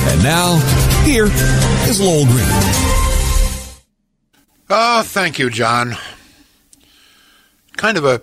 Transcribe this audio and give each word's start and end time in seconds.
And 0.09 0.23
now, 0.23 0.57
here 1.05 1.27
is 1.91 2.01
Lowell 2.01 2.25
Green. 2.25 2.49
Oh, 4.71 5.03
thank 5.05 5.39
you, 5.39 5.51
John. 5.51 5.99
Kind 7.77 7.99
of 7.99 8.07
a 8.07 8.23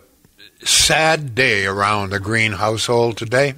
sad 0.63 1.35
day 1.35 1.67
around 1.67 2.09
the 2.09 2.19
Green 2.19 2.53
household 2.53 3.15
today. 3.15 3.53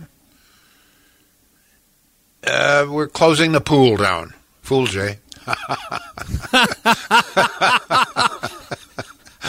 Uh, 2.45 2.87
we're 2.89 3.07
closing 3.07 3.51
the 3.51 3.61
pool 3.61 3.97
down. 3.97 4.33
Fool 4.61 4.85
Jay. 4.85 5.19
I'm 5.47 5.55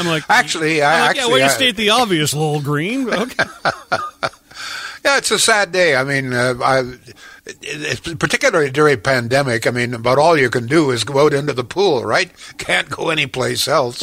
like, 0.06 0.24
Actually, 0.28 0.82
I 0.82 0.94
I'm 0.94 1.00
like, 1.00 1.10
actually 1.16 1.28
yeah, 1.28 1.34
way 1.34 1.40
to 1.40 1.48
state 1.48 1.76
the 1.76 1.90
obvious, 1.90 2.34
Lowell 2.34 2.60
Green. 2.60 3.08
Okay. 3.12 3.44
Yeah, 5.04 5.18
it's 5.18 5.30
a 5.30 5.38
sad 5.38 5.70
day. 5.70 5.94
I 5.94 6.02
mean, 6.02 6.32
uh, 6.32 6.54
I, 6.60 6.82
particularly 8.18 8.72
during 8.72 8.94
a 8.94 8.98
pandemic. 8.98 9.64
I 9.64 9.70
mean, 9.70 9.94
about 9.94 10.18
all 10.18 10.36
you 10.36 10.50
can 10.50 10.66
do 10.66 10.90
is 10.90 11.04
go 11.04 11.24
out 11.24 11.32
into 11.32 11.52
the 11.52 11.62
pool, 11.62 12.04
right? 12.04 12.28
Can't 12.58 12.90
go 12.90 13.10
anyplace 13.10 13.68
else. 13.68 14.00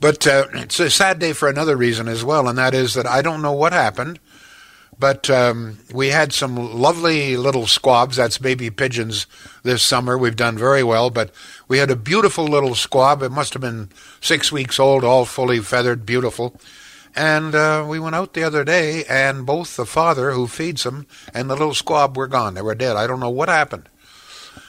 but 0.00 0.26
uh, 0.26 0.46
it's 0.54 0.80
a 0.80 0.90
sad 0.90 1.20
day 1.20 1.32
for 1.32 1.48
another 1.48 1.76
reason 1.76 2.08
as 2.08 2.24
well, 2.24 2.48
and 2.48 2.58
that 2.58 2.74
is 2.74 2.94
that 2.94 3.06
I 3.06 3.22
don't 3.22 3.42
know 3.42 3.52
what 3.52 3.72
happened, 3.72 4.18
but 5.00 5.30
um, 5.30 5.78
we 5.92 6.08
had 6.08 6.32
some 6.32 6.56
lovely 6.56 7.36
little 7.36 7.66
squabs. 7.66 8.16
That's 8.16 8.38
baby 8.38 8.70
pigeons 8.70 9.26
this 9.62 9.82
summer. 9.82 10.16
We've 10.16 10.36
done 10.36 10.58
very 10.58 10.84
well, 10.84 11.08
but 11.08 11.32
we 11.66 11.78
had 11.78 11.90
a 11.90 11.96
beautiful 11.96 12.44
little 12.44 12.74
squab. 12.74 13.22
It 13.22 13.32
must 13.32 13.54
have 13.54 13.62
been 13.62 13.88
six 14.20 14.52
weeks 14.52 14.78
old, 14.78 15.02
all 15.02 15.24
fully 15.24 15.60
feathered, 15.60 16.04
beautiful. 16.04 16.60
And 17.16 17.54
uh, 17.54 17.86
we 17.88 17.98
went 17.98 18.14
out 18.14 18.34
the 18.34 18.44
other 18.44 18.62
day, 18.62 19.04
and 19.08 19.44
both 19.46 19.76
the 19.76 19.86
father 19.86 20.32
who 20.32 20.46
feeds 20.46 20.84
them 20.84 21.06
and 21.34 21.50
the 21.50 21.56
little 21.56 21.74
squab 21.74 22.16
were 22.16 22.28
gone. 22.28 22.54
They 22.54 22.62
were 22.62 22.74
dead. 22.74 22.96
I 22.96 23.06
don't 23.06 23.20
know 23.20 23.30
what 23.30 23.48
happened. 23.48 23.88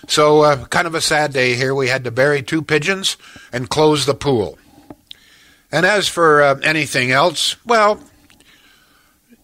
So, 0.07 0.41
uh, 0.41 0.65
kind 0.65 0.87
of 0.87 0.95
a 0.95 1.01
sad 1.01 1.33
day 1.33 1.55
here. 1.55 1.75
We 1.75 1.89
had 1.89 2.03
to 2.05 2.11
bury 2.11 2.41
two 2.41 2.61
pigeons 2.61 3.17
and 3.53 3.69
close 3.69 4.05
the 4.05 4.15
pool. 4.15 4.57
And 5.71 5.85
as 5.85 6.07
for 6.07 6.41
uh, 6.41 6.59
anything 6.63 7.11
else, 7.11 7.55
well, 7.65 8.01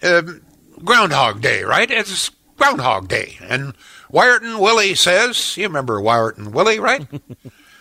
um, 0.04 0.42
Groundhog 0.84 1.42
Day, 1.42 1.64
right? 1.64 1.90
It's 1.90 2.32
Groundhog 2.58 3.08
Day. 3.08 3.38
And 3.42 3.74
Wiarton 4.12 4.60
Willie 4.60 4.96
says, 4.96 5.58
you 5.58 5.64
remember 5.64 6.00
Wiarton 6.02 6.52
Willie, 6.52 6.80
right? 6.80 7.08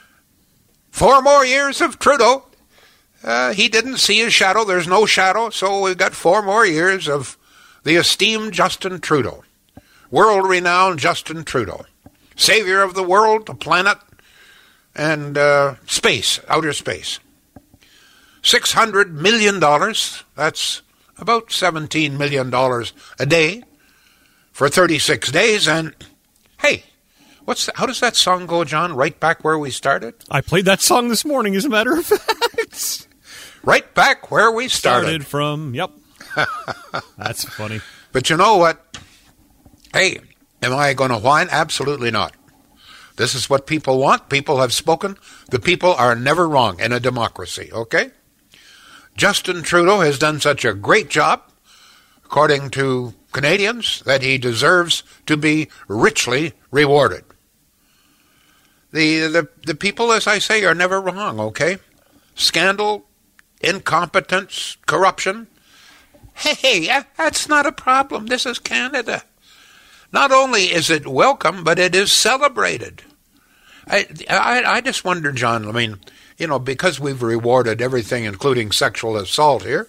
Four 0.90 1.22
more 1.22 1.44
years 1.44 1.80
of 1.80 1.98
Trudeau. 1.98 2.46
Uh, 3.22 3.52
he 3.52 3.68
didn't 3.68 3.98
see 3.98 4.18
his 4.18 4.32
shadow. 4.32 4.64
There's 4.64 4.86
no 4.86 5.04
shadow, 5.04 5.50
so 5.50 5.82
we've 5.82 5.98
got 5.98 6.14
four 6.14 6.42
more 6.42 6.64
years 6.64 7.08
of 7.08 7.36
the 7.82 7.96
esteemed 7.96 8.52
Justin 8.52 9.00
Trudeau, 9.00 9.42
world 10.10 10.48
renowned 10.48 11.00
Justin 11.00 11.44
Trudeau, 11.44 11.86
savior 12.36 12.82
of 12.82 12.94
the 12.94 13.02
world, 13.02 13.46
the 13.46 13.54
planet, 13.54 13.98
and 14.94 15.36
uh, 15.36 15.74
space, 15.86 16.38
outer 16.48 16.72
space. 16.72 17.18
$600 18.42 19.10
million, 19.10 19.58
that's 20.36 20.82
about 21.18 21.48
$17 21.48 22.16
million 22.16 22.52
a 23.18 23.26
day 23.26 23.62
for 24.52 24.68
36 24.68 25.30
days. 25.32 25.68
And 25.68 25.94
hey, 26.60 26.84
what's 27.44 27.66
the, 27.66 27.72
how 27.74 27.86
does 27.86 28.00
that 28.00 28.16
song 28.16 28.46
go, 28.46 28.64
John? 28.64 28.94
Right 28.94 29.18
back 29.18 29.44
where 29.44 29.58
we 29.58 29.70
started? 29.70 30.14
I 30.30 30.40
played 30.40 30.64
that 30.66 30.80
song 30.80 31.08
this 31.08 31.24
morning, 31.24 31.56
as 31.56 31.64
a 31.64 31.68
matter 31.68 31.96
of 31.96 32.04
fact. 32.04 33.08
Right 33.62 33.92
back 33.94 34.30
where 34.30 34.50
we 34.50 34.68
started. 34.68 35.06
Started 35.06 35.26
from, 35.26 35.74
yep. 35.74 35.90
That's 37.18 37.44
funny. 37.44 37.80
But 38.12 38.30
you 38.30 38.36
know 38.36 38.56
what? 38.58 38.98
Hey, 39.92 40.20
am 40.62 40.74
I 40.74 40.94
going 40.94 41.10
to 41.10 41.18
whine? 41.18 41.48
Absolutely 41.50 42.10
not. 42.10 42.34
This 43.16 43.34
is 43.34 43.48
what 43.50 43.66
people 43.66 43.98
want. 43.98 44.28
People 44.28 44.60
have 44.60 44.72
spoken. 44.72 45.16
The 45.50 45.58
people 45.58 45.94
are 45.94 46.14
never 46.14 46.48
wrong 46.48 46.78
in 46.80 46.92
a 46.92 47.00
democracy, 47.00 47.70
okay? 47.72 48.10
Justin 49.16 49.62
Trudeau 49.62 50.00
has 50.00 50.18
done 50.18 50.40
such 50.40 50.64
a 50.64 50.74
great 50.74 51.08
job, 51.08 51.42
according 52.24 52.70
to 52.70 53.14
Canadians, 53.32 54.02
that 54.04 54.22
he 54.22 54.38
deserves 54.38 55.02
to 55.26 55.36
be 55.36 55.68
richly 55.88 56.52
rewarded. 56.70 57.24
The, 58.92 59.26
the, 59.26 59.48
the 59.66 59.74
people, 59.74 60.12
as 60.12 60.26
I 60.26 60.38
say, 60.38 60.64
are 60.64 60.74
never 60.74 61.00
wrong, 61.00 61.40
okay? 61.40 61.78
Scandal, 62.34 63.06
incompetence, 63.60 64.76
corruption. 64.86 65.48
Hey, 66.34 66.88
that's 67.16 67.48
not 67.48 67.66
a 67.66 67.72
problem. 67.72 68.26
This 68.26 68.44
is 68.44 68.58
Canada. 68.58 69.22
Not 70.12 70.32
only 70.32 70.64
is 70.64 70.90
it 70.90 71.06
welcome, 71.06 71.64
but 71.64 71.78
it 71.78 71.94
is 71.94 72.12
celebrated. 72.12 73.02
I, 73.86 74.06
I, 74.28 74.62
I 74.64 74.80
just 74.80 75.04
wonder, 75.04 75.32
John, 75.32 75.66
I 75.66 75.72
mean, 75.72 75.98
you 76.38 76.46
know, 76.46 76.58
because 76.58 77.00
we've 77.00 77.22
rewarded 77.22 77.80
everything, 77.80 78.24
including 78.24 78.72
sexual 78.72 79.16
assault 79.16 79.64
here, 79.64 79.88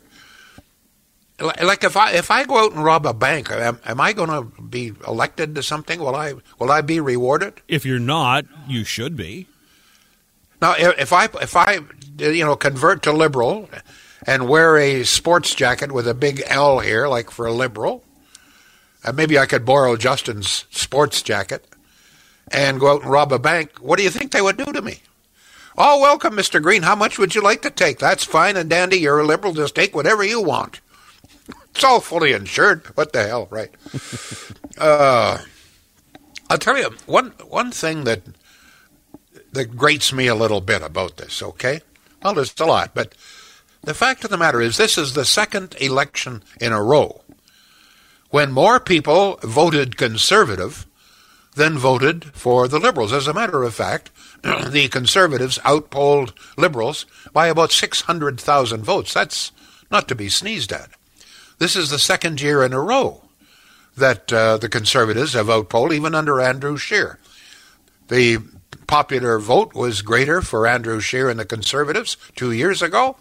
like 1.40 1.84
if 1.84 1.96
I 1.96 2.14
if 2.14 2.32
I 2.32 2.46
go 2.46 2.66
out 2.66 2.74
and 2.74 2.84
rob 2.84 3.06
a 3.06 3.14
bank, 3.14 3.52
am, 3.52 3.80
am 3.86 4.02
I 4.02 4.14
going 4.14 4.30
to 4.30 4.62
be 4.62 4.94
elected 5.08 5.54
to 5.56 5.64
something? 5.64 6.00
Will 6.00 6.16
I 6.16 6.34
will 6.60 6.72
I 6.72 6.82
be 6.82 7.00
rewarded? 7.00 7.62
If 7.68 7.86
you're 7.86 8.00
not, 8.00 8.46
you 8.68 8.84
should 8.84 9.16
be. 9.16 9.48
Now, 10.62 10.74
if 10.78 11.14
I 11.14 11.26
if 11.42 11.56
I 11.56 11.80
you 12.18 12.44
know 12.44 12.56
convert 12.56 13.04
to 13.04 13.12
liberal 13.12 13.70
and 14.26 14.50
wear 14.50 14.78
a 14.78 15.04
sports 15.04 15.54
jacket 15.54 15.92
with 15.92 16.08
a 16.08 16.16
big 16.16 16.42
L 16.48 16.80
here, 16.80 17.08
like 17.08 17.30
for 17.30 17.46
a 17.46 17.54
liberal, 17.54 18.04
uh, 19.04 19.12
maybe 19.12 19.38
I 19.38 19.46
could 19.46 19.66
borrow 19.66 19.96
Justin's 19.96 20.66
sports 20.72 21.22
jacket 21.22 21.68
and 22.52 22.80
go 22.80 22.94
out 22.94 23.04
and 23.04 23.12
rob 23.12 23.32
a 23.32 23.38
bank. 23.38 23.78
What 23.80 23.98
do 23.98 24.04
you 24.04 24.10
think 24.10 24.32
they 24.32 24.42
would 24.42 24.58
do 24.58 24.74
to 24.74 24.82
me? 24.82 25.02
Oh, 25.78 26.00
welcome, 26.00 26.34
Mr. 26.34 26.62
Green. 26.62 26.82
How 26.82 26.96
much 26.96 27.20
would 27.20 27.36
you 27.36 27.42
like 27.42 27.62
to 27.62 27.70
take? 27.70 28.00
That's 28.00 28.24
fine 28.24 28.58
and 28.58 28.68
dandy. 28.68 28.98
You're 28.98 29.20
a 29.20 29.26
liberal. 29.26 29.54
Just 29.54 29.76
take 29.76 29.96
whatever 29.96 30.24
you 30.24 30.42
want. 30.42 30.82
It's 31.76 31.84
all 31.84 32.00
fully 32.00 32.34
insured. 32.34 32.88
What 32.98 33.14
the 33.14 33.28
hell, 33.28 33.48
right? 33.52 33.70
uh, 34.80 35.38
I'll 36.50 36.58
tell 36.58 36.78
you 36.78 36.90
one 37.06 37.30
one 37.48 37.72
thing 37.72 38.06
that 38.06 38.24
that 39.52 39.78
grates 39.78 40.12
me 40.12 40.26
a 40.26 40.34
little 40.34 40.62
bit 40.62 40.82
about 40.82 41.18
this, 41.18 41.44
okay? 41.44 41.82
Well, 42.24 42.34
there's 42.34 42.60
a 42.60 42.66
lot, 42.66 42.96
but 42.96 43.14
the 43.84 43.94
fact 43.94 44.24
of 44.24 44.32
the 44.32 44.38
matter 44.38 44.60
is 44.60 44.78
this 44.78 44.98
is 44.98 45.14
the 45.14 45.26
second 45.26 45.76
election 45.80 46.44
in 46.60 46.74
a 46.74 46.82
row 46.82 47.22
when 48.30 48.52
more 48.52 48.80
people 48.80 49.40
voted 49.44 49.96
conservative 49.98 50.88
than 51.56 51.78
voted 51.78 52.26
for 52.34 52.68
the 52.68 52.80
liberals. 52.80 53.14
As 53.14 53.28
a 53.28 53.34
matter 53.34 53.64
of 53.64 53.74
fact, 53.76 54.10
the 54.70 54.88
conservatives 54.90 55.60
outpolled 55.66 56.34
liberals 56.58 57.06
by 57.34 57.48
about 57.48 57.72
600,000 57.72 58.84
votes. 58.84 59.14
That's 59.14 59.52
not 59.92 60.08
to 60.08 60.16
be 60.16 60.30
sneezed 60.30 60.72
at. 60.72 60.90
This 61.60 61.76
is 61.76 61.90
the 61.90 62.00
second 62.00 62.42
year 62.42 62.64
in 62.64 62.74
a 62.74 62.82
row 62.82 63.24
that 63.96 64.32
uh, 64.32 64.58
the 64.58 64.70
conservatives 64.70 65.34
have 65.34 65.50
outpolled, 65.50 65.92
even 65.92 66.14
under 66.14 66.40
Andrew 66.40 66.78
Scheer. 66.78 67.20
The 68.10 68.38
popular 68.86 69.40
vote 69.40 69.74
was 69.74 70.02
greater 70.02 70.42
for 70.42 70.68
Andrew 70.68 71.02
Scheer 71.02 71.30
and 71.30 71.40
the 71.40 71.46
Conservatives 71.46 72.16
two 72.36 72.52
years 72.52 72.82
ago, 72.82 73.18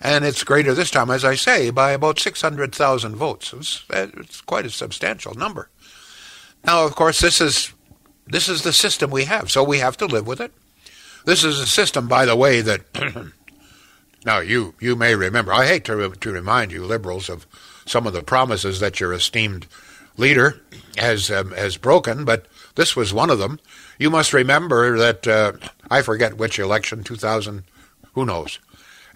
and 0.00 0.24
it's 0.24 0.42
greater 0.42 0.74
this 0.74 0.90
time, 0.90 1.10
as 1.10 1.24
I 1.24 1.34
say, 1.34 1.70
by 1.70 1.92
about 1.92 2.18
600,000 2.18 3.14
votes. 3.14 3.52
It's, 3.52 3.84
it's 3.90 4.40
quite 4.40 4.66
a 4.66 4.70
substantial 4.70 5.34
number. 5.34 5.68
Now, 6.64 6.84
of 6.84 6.96
course, 6.96 7.20
this 7.20 7.40
is 7.40 7.72
this 8.26 8.48
is 8.48 8.62
the 8.62 8.72
system 8.72 9.10
we 9.10 9.24
have, 9.24 9.50
so 9.50 9.62
we 9.62 9.78
have 9.80 9.98
to 9.98 10.06
live 10.06 10.26
with 10.26 10.40
it. 10.40 10.50
This 11.24 11.42
is 11.42 11.58
a 11.58 11.66
system, 11.66 12.06
by 12.06 12.26
the 12.26 12.36
way, 12.36 12.60
that 12.60 12.82
now 14.26 14.40
you 14.40 14.74
you 14.78 14.94
may 14.94 15.14
remember. 15.14 15.52
I 15.52 15.66
hate 15.66 15.84
to 15.86 16.10
to 16.10 16.32
remind 16.32 16.70
you, 16.70 16.84
liberals, 16.84 17.30
of 17.30 17.46
some 17.86 18.06
of 18.06 18.12
the 18.12 18.22
promises 18.22 18.80
that 18.80 19.00
your 19.00 19.12
esteemed 19.12 19.66
leader 20.18 20.60
has 20.98 21.30
um, 21.30 21.52
has 21.52 21.78
broken, 21.78 22.26
but 22.26 22.46
this 22.74 22.94
was 22.94 23.14
one 23.14 23.30
of 23.30 23.38
them. 23.38 23.58
You 23.98 24.10
must 24.10 24.34
remember 24.34 24.98
that 24.98 25.26
uh, 25.26 25.52
I 25.90 26.02
forget 26.02 26.36
which 26.36 26.58
election, 26.58 27.04
2000, 27.04 27.64
who 28.14 28.26
knows, 28.26 28.58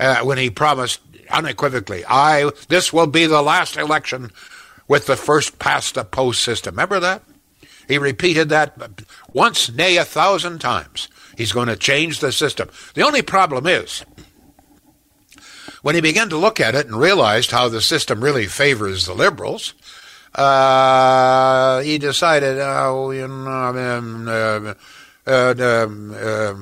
uh, 0.00 0.20
when 0.20 0.38
he 0.38 0.48
promised 0.48 1.00
unequivocally, 1.30 2.04
"I 2.08 2.50
this 2.68 2.90
will 2.90 3.06
be 3.06 3.26
the 3.26 3.42
last 3.42 3.76
election 3.76 4.30
with 4.86 5.04
the 5.04 5.16
first 5.16 5.58
past 5.58 5.94
the 5.94 6.04
post 6.04 6.42
system." 6.42 6.72
Remember 6.72 7.00
that? 7.00 7.22
He 7.86 7.98
repeated 7.98 8.48
that 8.48 9.02
once, 9.32 9.70
nay, 9.70 9.98
a 9.98 10.04
thousand 10.06 10.60
times. 10.60 11.08
He's 11.38 11.52
going 11.52 11.68
to 11.68 11.76
change 11.76 12.18
the 12.18 12.32
system. 12.32 12.68
The 12.94 13.04
only 13.06 13.22
problem 13.22 13.68
is, 13.68 14.04
when 15.82 15.94
he 15.94 16.00
began 16.00 16.28
to 16.30 16.36
look 16.36 16.58
at 16.58 16.74
it 16.74 16.86
and 16.86 16.98
realized 16.98 17.52
how 17.52 17.68
the 17.68 17.80
system 17.80 18.24
really 18.24 18.46
favors 18.46 19.06
the 19.06 19.14
liberals, 19.14 19.72
uh, 20.34 21.80
he 21.82 21.96
decided, 21.96 22.58
oh, 22.58 23.12
you 23.12 23.28
know, 23.28 24.74
uh, 25.28 25.30
uh, 25.30 26.54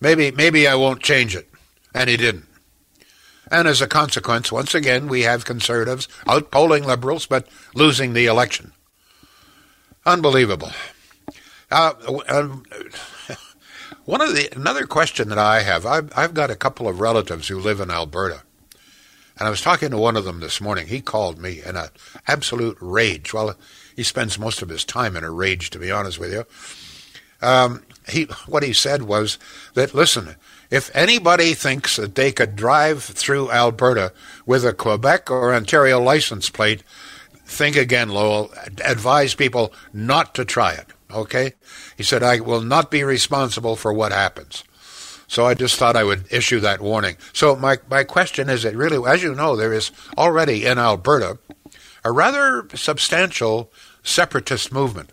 maybe 0.00 0.32
maybe 0.32 0.66
I 0.66 0.74
won't 0.74 1.00
change 1.00 1.36
it, 1.36 1.48
and 1.94 2.10
he 2.10 2.16
didn't. 2.16 2.46
And 3.52 3.68
as 3.68 3.80
a 3.80 3.86
consequence, 3.86 4.50
once 4.50 4.74
again, 4.74 5.06
we 5.06 5.22
have 5.22 5.44
conservatives 5.44 6.08
outpolling 6.26 6.84
liberals 6.84 7.24
but 7.26 7.46
losing 7.72 8.14
the 8.14 8.26
election. 8.26 8.72
Unbelievable. 10.04 10.72
Uh, 11.70 11.92
one 14.08 14.22
of 14.22 14.34
the 14.34 14.48
another 14.56 14.86
question 14.86 15.28
that 15.28 15.36
I 15.36 15.60
have, 15.60 15.84
I've, 15.84 16.10
I've 16.16 16.32
got 16.32 16.50
a 16.50 16.56
couple 16.56 16.88
of 16.88 16.98
relatives 16.98 17.48
who 17.48 17.60
live 17.60 17.78
in 17.78 17.90
Alberta, 17.90 18.40
and 19.38 19.46
I 19.46 19.50
was 19.50 19.60
talking 19.60 19.90
to 19.90 19.98
one 19.98 20.16
of 20.16 20.24
them 20.24 20.40
this 20.40 20.62
morning. 20.62 20.86
He 20.86 21.02
called 21.02 21.38
me 21.38 21.60
in 21.62 21.76
an 21.76 21.88
absolute 22.26 22.78
rage. 22.80 23.34
Well, 23.34 23.54
he 23.94 24.02
spends 24.02 24.38
most 24.38 24.62
of 24.62 24.70
his 24.70 24.82
time 24.82 25.14
in 25.14 25.24
a 25.24 25.30
rage, 25.30 25.68
to 25.70 25.78
be 25.78 25.90
honest 25.90 26.18
with 26.18 26.32
you. 26.32 26.46
Um, 27.46 27.84
he 28.08 28.24
what 28.46 28.62
he 28.62 28.72
said 28.72 29.02
was 29.02 29.38
that 29.74 29.94
listen, 29.94 30.36
if 30.70 30.90
anybody 30.96 31.52
thinks 31.52 31.96
that 31.96 32.14
they 32.14 32.32
could 32.32 32.56
drive 32.56 33.04
through 33.04 33.50
Alberta 33.50 34.14
with 34.46 34.64
a 34.64 34.72
Quebec 34.72 35.30
or 35.30 35.52
Ontario 35.52 36.00
license 36.00 36.48
plate, 36.48 36.82
think 37.44 37.76
again, 37.76 38.08
Lowell. 38.08 38.54
Advise 38.82 39.34
people 39.34 39.70
not 39.92 40.34
to 40.36 40.46
try 40.46 40.72
it. 40.72 40.86
Okay? 41.12 41.52
He 41.96 42.02
said, 42.02 42.22
I 42.22 42.40
will 42.40 42.60
not 42.60 42.90
be 42.90 43.02
responsible 43.04 43.76
for 43.76 43.92
what 43.92 44.12
happens. 44.12 44.64
So 45.26 45.46
I 45.46 45.54
just 45.54 45.76
thought 45.76 45.96
I 45.96 46.04
would 46.04 46.32
issue 46.32 46.60
that 46.60 46.80
warning. 46.80 47.16
So 47.32 47.54
my, 47.54 47.78
my 47.90 48.04
question 48.04 48.48
is 48.48 48.62
that 48.62 48.74
really, 48.74 48.98
as 49.06 49.22
you 49.22 49.34
know, 49.34 49.56
there 49.56 49.72
is 49.72 49.90
already 50.16 50.64
in 50.64 50.78
Alberta 50.78 51.38
a 52.04 52.12
rather 52.12 52.66
substantial 52.74 53.70
separatist 54.02 54.72
movement. 54.72 55.10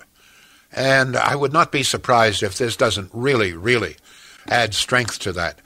And 0.72 1.18
I 1.18 1.36
would 1.36 1.54
not 1.54 1.72
be 1.72 1.84
surprised 1.84 2.44
if 2.44 2.58
this 2.58 2.78
doesn't 2.78 3.12
really, 3.14 3.54
really 3.54 3.98
add 4.48 4.74
strength 4.74 5.20
to 5.20 5.34
that. 5.34 5.60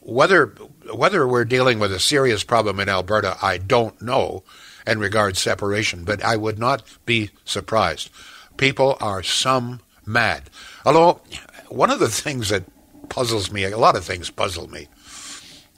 Whether 0.00 0.46
whether 0.92 1.26
we're 1.26 1.44
dealing 1.44 1.80
with 1.80 1.92
a 1.92 1.98
serious 1.98 2.44
problem 2.44 2.78
in 2.78 2.88
Alberta, 2.88 3.36
I 3.42 3.58
don't 3.58 4.00
know 4.00 4.44
in 4.86 5.00
regards 5.00 5.40
separation, 5.40 6.04
but 6.04 6.22
I 6.22 6.36
would 6.36 6.58
not 6.58 6.84
be 7.04 7.30
surprised. 7.44 8.10
People 8.56 8.96
are 9.00 9.22
some 9.22 9.80
mad. 10.04 10.44
Although 10.84 11.20
one 11.68 11.90
of 11.90 11.98
the 11.98 12.08
things 12.08 12.48
that 12.48 12.64
puzzles 13.08 13.50
me, 13.50 13.64
a 13.64 13.78
lot 13.78 13.96
of 13.96 14.04
things 14.04 14.30
puzzle 14.30 14.68
me. 14.68 14.88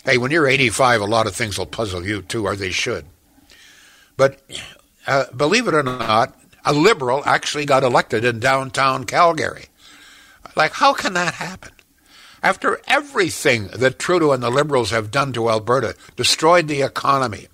Hey, 0.04 0.18
when 0.18 0.30
you're 0.30 0.46
85, 0.46 1.00
a 1.00 1.06
lot 1.06 1.26
of 1.26 1.34
things 1.34 1.58
will 1.58 1.66
puzzle 1.66 2.06
you 2.06 2.22
too, 2.22 2.44
or 2.46 2.56
they 2.56 2.70
should. 2.70 3.04
But 4.16 4.40
uh, 5.06 5.24
believe 5.36 5.68
it 5.68 5.74
or 5.74 5.82
not, 5.82 6.38
a 6.64 6.72
liberal 6.72 7.22
actually 7.24 7.64
got 7.64 7.82
elected 7.82 8.24
in 8.24 8.40
downtown 8.40 9.04
Calgary. 9.04 9.66
Like, 10.56 10.74
how 10.74 10.92
can 10.92 11.14
that 11.14 11.34
happen? 11.34 11.72
After 12.42 12.80
everything 12.86 13.68
that 13.68 13.98
Trudeau 13.98 14.32
and 14.32 14.42
the 14.42 14.50
Liberals 14.50 14.90
have 14.90 15.10
done 15.10 15.32
to 15.32 15.50
Alberta, 15.50 15.96
destroyed 16.16 16.68
the 16.68 16.82
economy, 16.82 17.48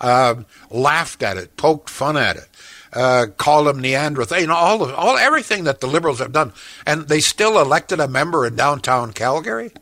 uh, 0.00 0.42
laughed 0.70 1.22
at 1.22 1.36
it, 1.36 1.56
poked 1.56 1.88
fun 1.88 2.16
at 2.16 2.36
it, 2.36 2.48
uh, 2.92 3.26
them 3.64 3.80
Neanderthal, 3.80 4.40
you 4.40 4.46
know, 4.46 4.54
all, 4.54 4.82
of, 4.82 4.92
all 4.94 5.16
everything 5.16 5.64
that 5.64 5.80
the 5.80 5.86
Liberals 5.86 6.18
have 6.18 6.32
done, 6.32 6.52
and 6.86 7.08
they 7.08 7.20
still 7.20 7.60
elected 7.60 8.00
a 8.00 8.08
member 8.08 8.46
in 8.46 8.56
downtown 8.56 9.12
Calgary? 9.12 9.72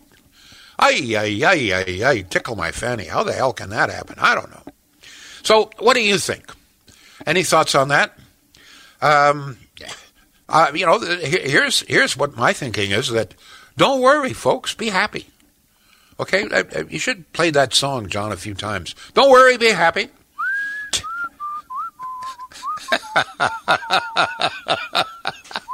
Ay, 0.79 1.17
ay, 1.17 1.45
ay, 1.45 1.73
ay, 1.73 2.05
ay, 2.05 2.23
tickle 2.23 2.55
my 2.55 2.71
fanny. 2.71 3.07
How 3.07 3.25
the 3.25 3.33
hell 3.33 3.53
can 3.53 3.71
that 3.71 3.91
happen? 3.91 4.17
I 4.19 4.35
don't 4.35 4.51
know. 4.51 4.63
So, 5.43 5.71
what 5.79 5.95
do 5.95 6.03
you 6.03 6.19
think? 6.19 6.55
Any 7.27 7.43
thoughts 7.43 7.75
on 7.75 7.89
that? 7.89 8.17
Um, 9.03 9.59
uh, 10.49 10.71
you 10.75 10.87
know, 10.87 10.99
here's 10.99 11.81
here's 11.83 12.17
what 12.17 12.37
my 12.37 12.53
thinking 12.53 12.91
is 12.91 13.11
that 13.11 13.35
don't 13.77 14.01
worry, 14.01 14.33
folks. 14.33 14.75
Be 14.75 14.89
happy. 14.89 15.27
Okay? 16.21 16.43
Uh, 16.45 16.65
uh, 16.75 16.85
you 16.89 16.99
should 16.99 17.33
play 17.33 17.51
that 17.51 17.75
song, 17.75 18.09
John, 18.09 18.33
a 18.33 18.37
few 18.37 18.55
times. 18.55 18.95
Don't 19.15 19.31
worry, 19.31 19.57
be 19.57 19.71
happy. 19.71 20.09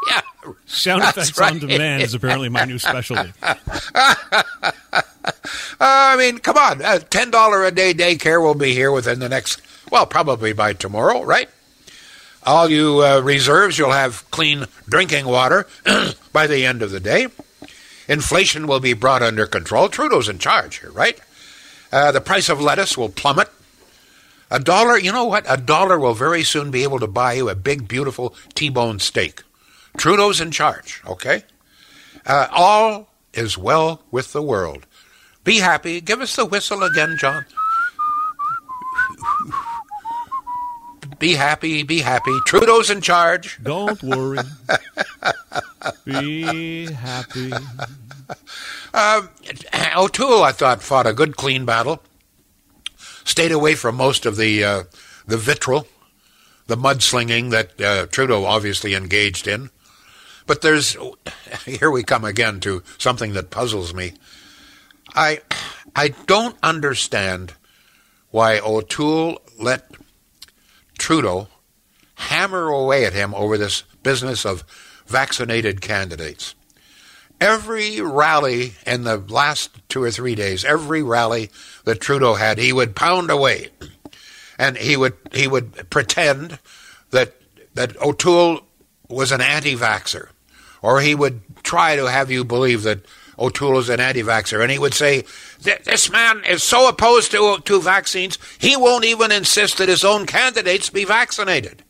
Yeah. 0.08 0.20
Sound 0.66 1.02
effects 1.02 1.38
right. 1.38 1.52
on 1.52 1.58
demand 1.58 2.02
is 2.02 2.14
apparently 2.14 2.48
my 2.48 2.64
new 2.64 2.78
specialty. 2.78 3.32
uh, 3.42 3.52
I 5.80 6.16
mean, 6.16 6.38
come 6.38 6.56
on. 6.56 6.82
Uh, 6.82 6.98
$10 6.98 7.66
a 7.66 7.70
day 7.70 7.94
daycare 7.94 8.42
will 8.42 8.54
be 8.54 8.72
here 8.72 8.92
within 8.92 9.18
the 9.20 9.28
next, 9.28 9.62
well, 9.90 10.06
probably 10.06 10.52
by 10.52 10.72
tomorrow, 10.72 11.22
right? 11.22 11.48
All 12.46 12.68
you 12.68 13.02
uh, 13.02 13.20
reserves, 13.20 13.78
you'll 13.78 13.92
have 13.92 14.30
clean 14.30 14.66
drinking 14.88 15.26
water 15.26 15.66
by 16.32 16.46
the 16.46 16.66
end 16.66 16.82
of 16.82 16.90
the 16.90 17.00
day. 17.00 17.28
Inflation 18.06 18.66
will 18.66 18.80
be 18.80 18.92
brought 18.92 19.22
under 19.22 19.46
control. 19.46 19.88
Trudeau's 19.88 20.28
in 20.28 20.38
charge 20.38 20.80
here, 20.80 20.90
right? 20.90 21.18
Uh, 21.90 22.12
the 22.12 22.20
price 22.20 22.48
of 22.48 22.60
lettuce 22.60 22.98
will 22.98 23.08
plummet. 23.08 23.48
A 24.50 24.60
dollar, 24.60 24.98
you 24.98 25.12
know 25.12 25.24
what? 25.24 25.44
A 25.48 25.56
dollar 25.56 25.98
will 25.98 26.14
very 26.14 26.42
soon 26.44 26.70
be 26.70 26.82
able 26.82 26.98
to 27.00 27.06
buy 27.06 27.32
you 27.34 27.48
a 27.48 27.54
big, 27.54 27.88
beautiful 27.88 28.34
T 28.54 28.68
bone 28.68 28.98
steak. 28.98 29.42
Trudeau's 29.96 30.40
in 30.40 30.50
charge, 30.50 31.02
okay? 31.06 31.44
Uh, 32.26 32.48
all 32.50 33.08
is 33.32 33.58
well 33.58 34.02
with 34.10 34.32
the 34.32 34.42
world. 34.42 34.86
Be 35.44 35.58
happy. 35.58 36.00
Give 36.00 36.20
us 36.20 36.36
the 36.36 36.46
whistle 36.46 36.82
again, 36.82 37.16
John. 37.18 37.44
Be 41.18 41.34
happy, 41.34 41.82
be 41.82 42.00
happy. 42.00 42.36
Trudeau's 42.46 42.90
in 42.90 43.00
charge. 43.00 43.58
Don't 43.62 44.02
worry. 44.02 44.38
be 46.04 46.92
happy. 46.92 47.52
Um, 48.92 49.28
O'Toole, 49.96 50.42
I 50.42 50.52
thought, 50.52 50.82
fought 50.82 51.06
a 51.06 51.12
good, 51.12 51.36
clean 51.36 51.64
battle. 51.64 52.02
Stayed 53.24 53.52
away 53.52 53.74
from 53.74 53.96
most 53.96 54.26
of 54.26 54.36
the 54.36 54.64
uh, 54.64 54.84
the 55.26 55.36
vitriol, 55.36 55.86
the 56.66 56.76
mudslinging 56.76 57.50
that 57.50 57.80
uh, 57.80 58.06
Trudeau 58.06 58.44
obviously 58.44 58.94
engaged 58.94 59.46
in. 59.46 59.70
But 60.46 60.60
there's 60.60 60.96
here 61.64 61.90
we 61.90 62.02
come 62.02 62.24
again 62.24 62.60
to 62.60 62.82
something 62.98 63.32
that 63.32 63.50
puzzles 63.50 63.94
me. 63.94 64.14
I 65.14 65.40
I 65.96 66.08
don't 66.26 66.56
understand 66.62 67.54
why 68.30 68.58
O'Toole 68.58 69.40
let 69.58 69.90
Trudeau 70.98 71.48
hammer 72.16 72.68
away 72.68 73.04
at 73.04 73.12
him 73.12 73.34
over 73.34 73.56
this 73.56 73.82
business 74.02 74.44
of 74.44 74.64
vaccinated 75.06 75.80
candidates. 75.80 76.54
Every 77.40 78.00
rally 78.00 78.74
in 78.86 79.04
the 79.04 79.18
last 79.18 79.70
two 79.88 80.02
or 80.02 80.10
three 80.10 80.34
days, 80.34 80.64
every 80.64 81.02
rally 81.02 81.50
that 81.84 82.00
Trudeau 82.00 82.34
had, 82.34 82.58
he 82.58 82.72
would 82.72 82.96
pound 82.96 83.30
away, 83.30 83.68
and 84.58 84.76
he 84.76 84.96
would 84.96 85.14
he 85.32 85.46
would 85.46 85.90
pretend 85.90 86.58
that 87.10 87.34
that 87.74 88.00
O'Toole 88.00 88.62
was 89.08 89.32
an 89.32 89.40
anti-vaxer, 89.40 90.28
or 90.82 91.00
he 91.00 91.14
would 91.14 91.42
try 91.62 91.96
to 91.96 92.06
have 92.06 92.30
you 92.30 92.44
believe 92.44 92.82
that 92.82 93.00
O'Toole 93.38 93.78
is 93.78 93.88
an 93.88 94.00
anti-vaxxer, 94.00 94.62
and 94.62 94.70
he 94.70 94.78
would 94.78 94.94
say, 94.94 95.24
"This 95.60 96.10
man 96.10 96.42
is 96.44 96.62
so 96.62 96.88
opposed 96.88 97.30
to 97.32 97.58
to 97.64 97.80
vaccines, 97.80 98.38
he 98.58 98.76
won't 98.76 99.04
even 99.04 99.32
insist 99.32 99.78
that 99.78 99.88
his 99.88 100.04
own 100.04 100.26
candidates 100.26 100.90
be 100.90 101.04
vaccinated." 101.04 101.84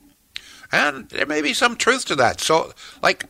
And 0.72 1.08
there 1.10 1.26
may 1.26 1.40
be 1.40 1.54
some 1.54 1.76
truth 1.76 2.04
to 2.06 2.16
that. 2.16 2.40
So, 2.40 2.72
like 3.00 3.26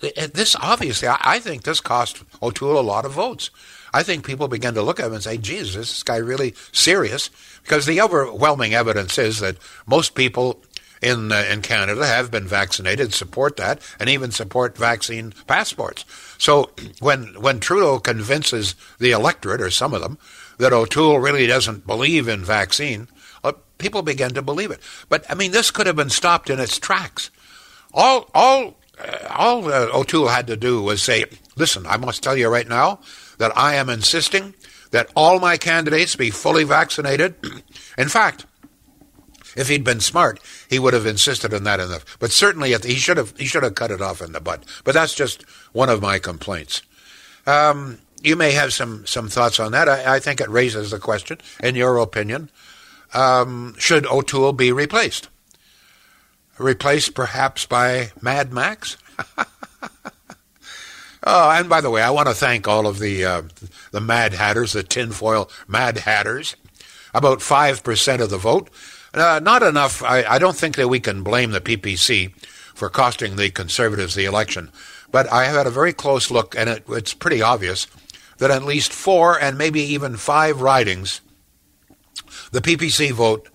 this, 0.00 0.56
obviously, 0.58 1.08
I 1.08 1.38
think 1.40 1.64
this 1.64 1.80
cost 1.80 2.22
O'Toole 2.42 2.78
a 2.78 2.82
lot 2.82 3.04
of 3.04 3.12
votes. 3.12 3.50
I 3.92 4.02
think 4.02 4.24
people 4.24 4.48
begin 4.48 4.74
to 4.74 4.82
look 4.82 5.00
at 5.00 5.06
him 5.06 5.14
and 5.14 5.22
say, 5.22 5.36
"Jesus, 5.36 5.76
is 5.76 5.88
this 5.88 6.02
guy 6.02 6.16
really 6.16 6.54
serious?" 6.72 7.30
Because 7.62 7.86
the 7.86 8.00
overwhelming 8.00 8.74
evidence 8.74 9.18
is 9.18 9.40
that 9.40 9.56
most 9.86 10.14
people 10.14 10.62
in 11.02 11.32
uh, 11.32 11.44
in 11.50 11.62
Canada 11.62 12.06
have 12.06 12.30
been 12.30 12.46
vaccinated, 12.46 13.14
support 13.14 13.56
that, 13.56 13.80
and 13.98 14.08
even 14.08 14.30
support 14.30 14.76
vaccine 14.76 15.32
passports. 15.46 16.04
So 16.38 16.70
when 17.00 17.40
when 17.40 17.60
Trudeau 17.60 17.98
convinces 17.98 18.74
the 18.98 19.10
electorate 19.12 19.60
or 19.60 19.70
some 19.70 19.94
of 19.94 20.02
them 20.02 20.18
that 20.58 20.72
O'Toole 20.72 21.18
really 21.18 21.46
doesn't 21.46 21.86
believe 21.86 22.28
in 22.28 22.44
vaccine, 22.44 23.08
uh, 23.42 23.52
people 23.78 24.02
begin 24.02 24.34
to 24.34 24.42
believe 24.42 24.70
it. 24.70 24.80
But 25.08 25.24
I 25.30 25.34
mean, 25.34 25.52
this 25.52 25.70
could 25.70 25.86
have 25.86 25.96
been 25.96 26.10
stopped 26.10 26.50
in 26.50 26.60
its 26.60 26.78
tracks. 26.78 27.30
All 27.92 28.30
all 28.34 28.76
uh, 28.98 29.26
all 29.30 29.72
O'Toole 29.72 30.28
had 30.28 30.46
to 30.48 30.56
do 30.56 30.82
was 30.82 31.02
say, 31.02 31.24
"Listen, 31.56 31.86
I 31.86 31.96
must 31.96 32.22
tell 32.22 32.36
you 32.36 32.48
right 32.48 32.68
now 32.68 33.00
that 33.40 33.56
I 33.58 33.74
am 33.74 33.88
insisting." 33.88 34.54
That 34.92 35.08
all 35.14 35.38
my 35.38 35.56
candidates 35.56 36.16
be 36.16 36.30
fully 36.30 36.64
vaccinated. 36.64 37.36
In 37.96 38.08
fact, 38.08 38.44
if 39.56 39.68
he'd 39.68 39.84
been 39.84 40.00
smart, 40.00 40.40
he 40.68 40.80
would 40.80 40.94
have 40.94 41.06
insisted 41.06 41.54
on 41.54 41.62
that 41.62 41.78
enough. 41.78 42.18
But 42.18 42.32
certainly, 42.32 42.74
he 42.74 42.96
should 42.96 43.16
have 43.16 43.32
he 43.36 43.46
should 43.46 43.62
have 43.62 43.76
cut 43.76 43.90
it 43.90 44.00
off 44.00 44.20
in 44.20 44.32
the 44.32 44.40
butt. 44.40 44.64
But 44.84 44.94
that's 44.94 45.14
just 45.14 45.42
one 45.72 45.88
of 45.88 46.02
my 46.02 46.18
complaints. 46.18 46.82
Um, 47.46 47.98
you 48.22 48.36
may 48.36 48.52
have 48.52 48.72
some 48.72 49.06
some 49.06 49.28
thoughts 49.28 49.60
on 49.60 49.72
that. 49.72 49.88
I, 49.88 50.16
I 50.16 50.18
think 50.18 50.40
it 50.40 50.48
raises 50.48 50.90
the 50.90 50.98
question, 50.98 51.38
in 51.62 51.74
your 51.74 51.98
opinion, 51.98 52.50
um, 53.14 53.74
should 53.78 54.06
O'Toole 54.06 54.52
be 54.52 54.72
replaced? 54.72 55.28
replaced 56.58 57.14
perhaps 57.14 57.64
by 57.64 58.12
Mad 58.20 58.52
Max. 58.52 58.96
oh, 61.24 61.50
and 61.50 61.68
by 61.68 61.80
the 61.80 61.90
way, 61.90 62.02
I 62.02 62.10
want 62.10 62.28
to 62.28 62.34
thank 62.34 62.66
all 62.68 62.86
of 62.86 62.98
the 62.98 63.24
uh, 63.24 63.42
the 63.92 64.00
Mad 64.00 64.32
Hatters, 64.32 64.72
the 64.72 64.82
tinfoil 64.82 65.50
Mad 65.66 65.98
Hatters. 65.98 66.56
About 67.12 67.42
five 67.42 67.82
percent 67.82 68.22
of 68.22 68.30
the 68.30 68.38
vote. 68.38 68.70
Uh, 69.12 69.40
not 69.42 69.64
enough. 69.64 70.02
I, 70.04 70.22
I 70.22 70.38
don't 70.38 70.56
think 70.56 70.76
that 70.76 70.88
we 70.88 71.00
can 71.00 71.24
blame 71.24 71.50
the 71.50 71.60
PPC 71.60 72.32
for 72.74 72.88
costing 72.88 73.36
the 73.36 73.50
Conservatives 73.50 74.14
the 74.14 74.24
election. 74.24 74.70
But 75.10 75.30
I 75.32 75.44
have 75.44 75.56
had 75.56 75.66
a 75.66 75.70
very 75.70 75.92
close 75.92 76.30
look, 76.30 76.54
and 76.56 76.70
it, 76.70 76.84
it's 76.88 77.14
pretty 77.14 77.42
obvious 77.42 77.88
that 78.38 78.50
at 78.50 78.64
least 78.64 78.92
four 78.92 79.38
and 79.40 79.58
maybe 79.58 79.80
even 79.80 80.16
five 80.16 80.62
ridings, 80.62 81.20
the 82.52 82.60
PPC 82.60 83.12
vote 83.12 83.48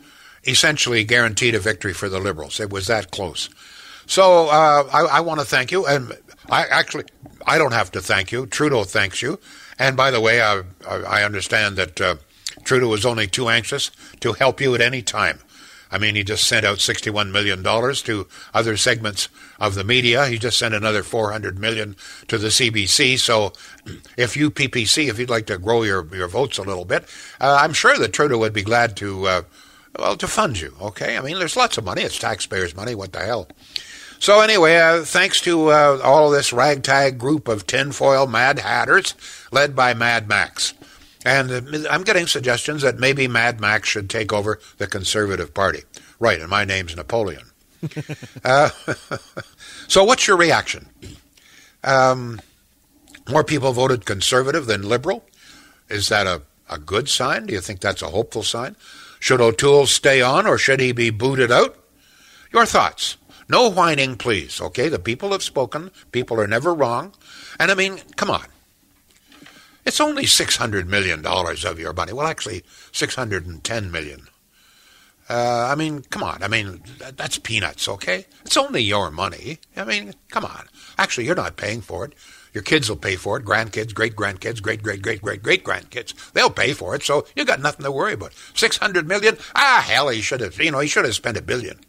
essentially 0.45 1.03
guaranteed 1.03 1.55
a 1.55 1.60
victory 1.60 1.93
for 1.93 2.07
the 2.07 2.19
Liberals. 2.19 2.60
It 2.60 2.69
was 2.69 2.88
that 2.88 3.12
close. 3.12 3.50
So 4.05 4.48
uh, 4.50 4.88
I, 4.93 5.17
I 5.17 5.19
want 5.22 5.39
to 5.39 5.45
thank 5.45 5.72
you, 5.72 5.86
and 5.88 6.15
I 6.49 6.65
actually 6.65 7.05
I 7.45 7.57
don't 7.57 7.73
have 7.73 7.91
to 7.91 8.01
thank 8.01 8.31
you. 8.31 8.45
Trudeau 8.45 8.83
thanks 8.83 9.21
you. 9.21 9.39
And 9.77 9.97
by 9.97 10.11
the 10.11 10.21
way, 10.21 10.41
I, 10.41 10.63
I 10.87 11.23
understand 11.23 11.75
that 11.75 11.99
uh, 11.99 12.15
Trudeau 12.63 12.87
was 12.87 13.05
only 13.05 13.27
too 13.27 13.49
anxious 13.49 13.91
to 14.21 14.33
help 14.33 14.61
you 14.61 14.73
at 14.73 14.81
any 14.81 15.01
time. 15.01 15.39
I 15.91 15.97
mean, 15.97 16.15
he 16.15 16.23
just 16.23 16.47
sent 16.47 16.65
out 16.65 16.79
$61 16.79 17.31
million 17.31 17.63
to 17.63 18.27
other 18.53 18.75
segments 18.75 19.29
of 19.59 19.75
the 19.75 19.83
media. 19.83 20.25
He 20.27 20.37
just 20.37 20.57
sent 20.57 20.73
another 20.73 21.03
400 21.03 21.59
million 21.59 21.95
to 22.27 22.37
the 22.37 22.47
CBC. 22.47 23.19
So 23.19 23.53
if 24.17 24.35
you, 24.35 24.49
PPC, 24.49 25.09
if 25.09 25.19
you'd 25.19 25.29
like 25.29 25.45
to 25.45 25.57
grow 25.57 25.83
your, 25.83 26.05
your 26.15 26.27
votes 26.27 26.57
a 26.57 26.63
little 26.63 26.85
bit, 26.85 27.03
uh, 27.39 27.59
I'm 27.61 27.73
sure 27.73 27.97
that 27.97 28.13
Trudeau 28.13 28.39
would 28.39 28.53
be 28.53 28.63
glad 28.63 28.97
to, 28.97 29.27
uh, 29.27 29.41
well, 29.97 30.17
to 30.17 30.27
fund 30.27 30.59
you, 30.59 30.73
okay? 30.81 31.17
I 31.17 31.21
mean, 31.21 31.37
there's 31.39 31.55
lots 31.55 31.77
of 31.77 31.85
money. 31.85 32.01
It's 32.01 32.19
taxpayers' 32.19 32.75
money. 32.75 32.95
What 32.95 33.13
the 33.13 33.19
hell? 33.19 33.47
So 34.25 34.41
anyway, 34.41 34.77
uh, 34.77 35.03
thanks 35.03 35.39
to 35.41 35.67
uh, 35.67 36.01
all 36.03 36.32
this 36.32 36.51
ragtag 36.51 37.20
group 37.20 37.48
of 37.48 37.67
tinfoil 37.67 38.25
Mad 38.25 38.58
Hatters 38.58 39.13
led 39.51 39.75
by 39.75 39.94
Mad 39.94 40.27
Max. 40.27 40.74
And 41.24 41.51
uh, 41.51 41.88
I'm 41.91 42.01
getting 42.01 42.25
suggestions 42.25 42.82
that 42.82 42.98
maybe 42.98 43.27
Mad 43.27 43.62
Max 43.62 43.88
should 43.88 44.10
take 44.10 44.34
over 44.34 44.60
the 44.79 44.88
Conservative 44.88 45.53
Party. 45.53 45.84
Right, 46.20 46.41
and 46.41 46.50
my 46.50 46.65
name's 46.65 46.96
Napoleon. 46.96 47.51
uh, 48.44 48.70
so, 49.88 50.03
what's 50.03 50.25
your 50.25 50.38
reaction? 50.38 50.88
Um, 51.84 52.41
more 53.29 53.44
people 53.44 53.74
voted 53.74 54.08
Conservative 54.08 54.65
than 54.65 54.89
Liberal. 54.89 55.24
Is 55.88 56.10
that 56.10 56.25
a, 56.25 56.41
a 56.67 56.79
good 56.79 57.10
sign? 57.10 57.46
Do 57.46 57.53
you 57.53 57.62
think 57.62 57.79
that's 57.79 58.01
a 58.01 58.08
hopeful 58.10 58.41
sign? 58.41 58.75
Should 59.20 59.39
O'Toole 59.39 59.86
stay 59.86 60.24
on 60.24 60.48
or 60.48 60.58
should 60.58 60.79
he 60.79 60.94
be 60.94 61.12
booted 61.12 61.51
out? 61.51 61.77
Your 62.51 62.65
thoughts. 62.65 63.17
No 63.47 63.69
whining, 63.69 64.15
please, 64.15 64.59
okay? 64.59 64.89
The 64.89 64.99
people 64.99 65.31
have 65.31 65.43
spoken. 65.43 65.91
People 66.11 66.39
are 66.39 66.47
never 66.47 66.73
wrong. 66.73 67.13
And 67.59 67.71
I 67.71 67.75
mean, 67.75 67.99
come 68.15 68.31
on. 68.31 68.45
It's 69.85 70.01
only 70.01 70.23
$600 70.23 70.87
million 70.87 71.23
of 71.25 71.79
your 71.79 71.93
money. 71.93 72.11
Well, 72.11 72.25
actually, 72.25 72.63
610 72.91 73.91
million. 73.91 74.27
Uh, 75.29 75.67
I 75.71 75.75
mean, 75.75 76.01
come 76.09 76.23
on. 76.23 76.41
I 76.43 76.47
mean, 76.47 76.81
that's 77.15 77.37
peanuts, 77.37 77.87
okay? 77.87 78.25
It's 78.45 78.57
only 78.57 78.81
your 78.81 79.11
money. 79.11 79.59
I 79.75 79.83
mean, 79.83 80.13
come 80.29 80.45
on. 80.45 80.67
Actually, 80.97 81.25
you're 81.25 81.35
not 81.35 81.57
paying 81.57 81.81
for 81.81 82.05
it. 82.05 82.13
Your 82.53 82.63
kids 82.63 82.89
will 82.89 82.95
pay 82.95 83.15
for 83.15 83.37
it. 83.37 83.43
Grandkids, 83.45 83.93
great 83.93 84.15
grandkids, 84.15 84.61
great 84.61 84.81
great 84.81 85.01
great 85.01 85.21
great 85.21 85.43
great 85.43 85.63
grandkids. 85.65 86.31
They'll 86.31 86.49
pay 86.49 86.71
for 86.71 86.95
it. 86.95 87.03
So 87.03 87.27
you 87.35 87.43
got 87.43 87.59
nothing 87.59 87.83
to 87.83 87.91
worry 87.91 88.13
about. 88.13 88.33
Six 88.53 88.77
hundred 88.77 89.07
million? 89.07 89.37
Ah, 89.55 89.83
hell, 89.85 90.07
he 90.07 90.21
should 90.21 90.39
have. 90.39 90.57
You 90.57 90.71
know, 90.71 90.79
he 90.79 90.87
should 90.87 91.03
have 91.03 91.15
spent 91.15 91.37
a 91.37 91.41
billion. 91.41 91.81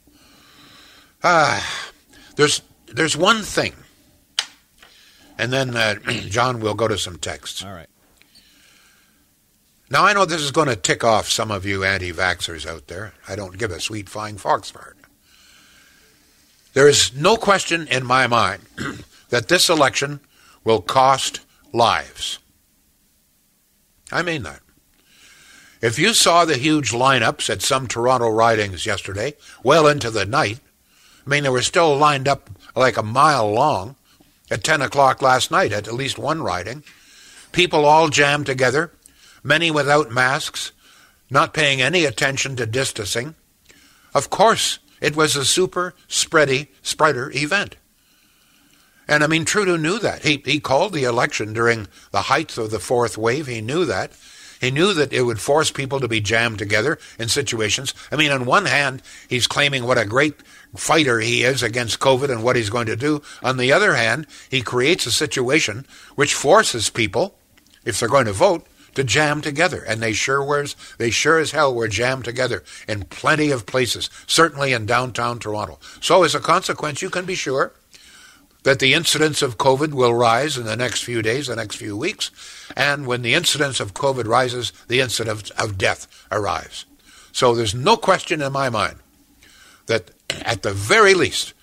Ah, 1.22 1.92
there's 2.36 2.62
there's 2.92 3.16
one 3.16 3.42
thing 3.42 3.72
and 5.38 5.52
then 5.52 5.76
uh, 5.76 5.94
John 6.28 6.60
will 6.60 6.74
go 6.74 6.88
to 6.88 6.98
some 6.98 7.18
texts. 7.18 7.64
All 7.64 7.72
right. 7.72 7.88
Now 9.90 10.04
I 10.04 10.12
know 10.12 10.24
this 10.24 10.40
is 10.40 10.50
going 10.50 10.68
to 10.68 10.76
tick 10.76 11.04
off 11.04 11.28
some 11.28 11.50
of 11.50 11.64
you 11.64 11.84
anti-vaxxers 11.84 12.66
out 12.66 12.88
there. 12.88 13.14
I 13.28 13.36
don't 13.36 13.58
give 13.58 13.70
a 13.70 13.80
sweet 13.80 14.08
flying 14.08 14.36
fox 14.36 14.70
fart. 14.70 14.96
There 16.72 16.88
is 16.88 17.14
no 17.14 17.36
question 17.36 17.86
in 17.88 18.04
my 18.04 18.26
mind 18.26 18.62
that 19.28 19.48
this 19.48 19.68
election 19.68 20.20
will 20.64 20.82
cost 20.82 21.40
lives. 21.72 22.38
I 24.10 24.22
mean 24.22 24.42
that. 24.42 24.60
If 25.80 25.98
you 25.98 26.14
saw 26.14 26.44
the 26.44 26.56
huge 26.56 26.90
lineups 26.90 27.48
at 27.48 27.62
some 27.62 27.86
Toronto 27.86 28.28
ridings 28.28 28.86
yesterday, 28.86 29.34
well 29.62 29.86
into 29.86 30.10
the 30.10 30.26
night, 30.26 30.58
I 31.26 31.30
mean, 31.30 31.42
they 31.42 31.48
were 31.48 31.62
still 31.62 31.96
lined 31.96 32.28
up 32.28 32.48
like 32.74 32.96
a 32.96 33.02
mile 33.02 33.50
long 33.50 33.96
at 34.50 34.62
10 34.62 34.82
o'clock 34.82 35.20
last 35.20 35.50
night 35.50 35.72
at 35.72 35.88
at 35.88 35.94
least 35.94 36.18
one 36.18 36.42
riding. 36.42 36.84
People 37.52 37.84
all 37.84 38.08
jammed 38.08 38.46
together, 38.46 38.92
many 39.42 39.70
without 39.70 40.10
masks, 40.10 40.72
not 41.28 41.54
paying 41.54 41.80
any 41.80 42.04
attention 42.04 42.54
to 42.56 42.66
distancing. 42.66 43.34
Of 44.14 44.30
course, 44.30 44.78
it 45.00 45.16
was 45.16 45.36
a 45.36 45.44
super 45.44 45.94
spready 46.08 46.68
spreader 46.82 47.30
event. 47.34 47.76
And 49.08 49.22
I 49.22 49.26
mean, 49.26 49.44
Trudeau 49.44 49.76
knew 49.76 49.98
that. 49.98 50.22
He, 50.24 50.42
he 50.44 50.60
called 50.60 50.92
the 50.92 51.04
election 51.04 51.52
during 51.52 51.88
the 52.10 52.22
height 52.22 52.56
of 52.58 52.70
the 52.70 52.80
fourth 52.80 53.16
wave. 53.16 53.46
He 53.46 53.60
knew 53.60 53.84
that. 53.84 54.12
He 54.60 54.70
knew 54.70 54.94
that 54.94 55.12
it 55.12 55.22
would 55.22 55.40
force 55.40 55.70
people 55.70 56.00
to 56.00 56.08
be 56.08 56.20
jammed 56.20 56.58
together 56.58 56.98
in 57.18 57.28
situations. 57.28 57.94
I 58.10 58.16
mean, 58.16 58.32
on 58.32 58.46
one 58.46 58.66
hand, 58.66 59.02
he's 59.28 59.46
claiming 59.46 59.84
what 59.84 59.98
a 59.98 60.06
great 60.06 60.40
fighter 60.76 61.20
he 61.20 61.42
is 61.42 61.62
against 61.62 62.00
COVID 62.00 62.30
and 62.30 62.42
what 62.42 62.56
he's 62.56 62.70
going 62.70 62.86
to 62.86 62.96
do. 62.96 63.22
On 63.42 63.56
the 63.56 63.72
other 63.72 63.94
hand, 63.94 64.26
he 64.50 64.62
creates 64.62 65.06
a 65.06 65.10
situation 65.10 65.86
which 66.14 66.34
forces 66.34 66.90
people, 66.90 67.36
if 67.84 67.98
they're 67.98 68.08
going 68.08 68.26
to 68.26 68.32
vote, 68.32 68.66
to 68.94 69.04
jam 69.04 69.40
together. 69.40 69.82
And 69.82 70.02
they 70.02 70.12
sure 70.12 70.42
were, 70.42 70.66
they 70.98 71.10
sure 71.10 71.38
as 71.38 71.52
hell 71.52 71.74
were 71.74 71.88
jammed 71.88 72.24
together 72.24 72.64
in 72.88 73.04
plenty 73.04 73.50
of 73.50 73.66
places, 73.66 74.10
certainly 74.26 74.72
in 74.72 74.86
downtown 74.86 75.38
Toronto. 75.38 75.78
So 76.00 76.22
as 76.22 76.34
a 76.34 76.40
consequence, 76.40 77.02
you 77.02 77.10
can 77.10 77.24
be 77.24 77.34
sure 77.34 77.72
that 78.64 78.80
the 78.80 78.94
incidence 78.94 79.42
of 79.42 79.58
COVID 79.58 79.94
will 79.94 80.12
rise 80.12 80.58
in 80.58 80.64
the 80.64 80.74
next 80.74 81.04
few 81.04 81.22
days, 81.22 81.46
the 81.46 81.54
next 81.54 81.76
few 81.76 81.96
weeks, 81.96 82.32
and 82.76 83.06
when 83.06 83.22
the 83.22 83.34
incidence 83.34 83.78
of 83.78 83.94
COVID 83.94 84.26
rises, 84.26 84.72
the 84.88 85.00
incidence 85.00 85.50
of 85.50 85.78
death 85.78 86.26
arrives. 86.32 86.84
So 87.30 87.54
there's 87.54 87.76
no 87.76 87.96
question 87.96 88.42
in 88.42 88.52
my 88.52 88.68
mind 88.68 88.96
that 89.86 90.10
at 90.42 90.62
the 90.62 90.72
very 90.72 91.14
least, 91.14 91.54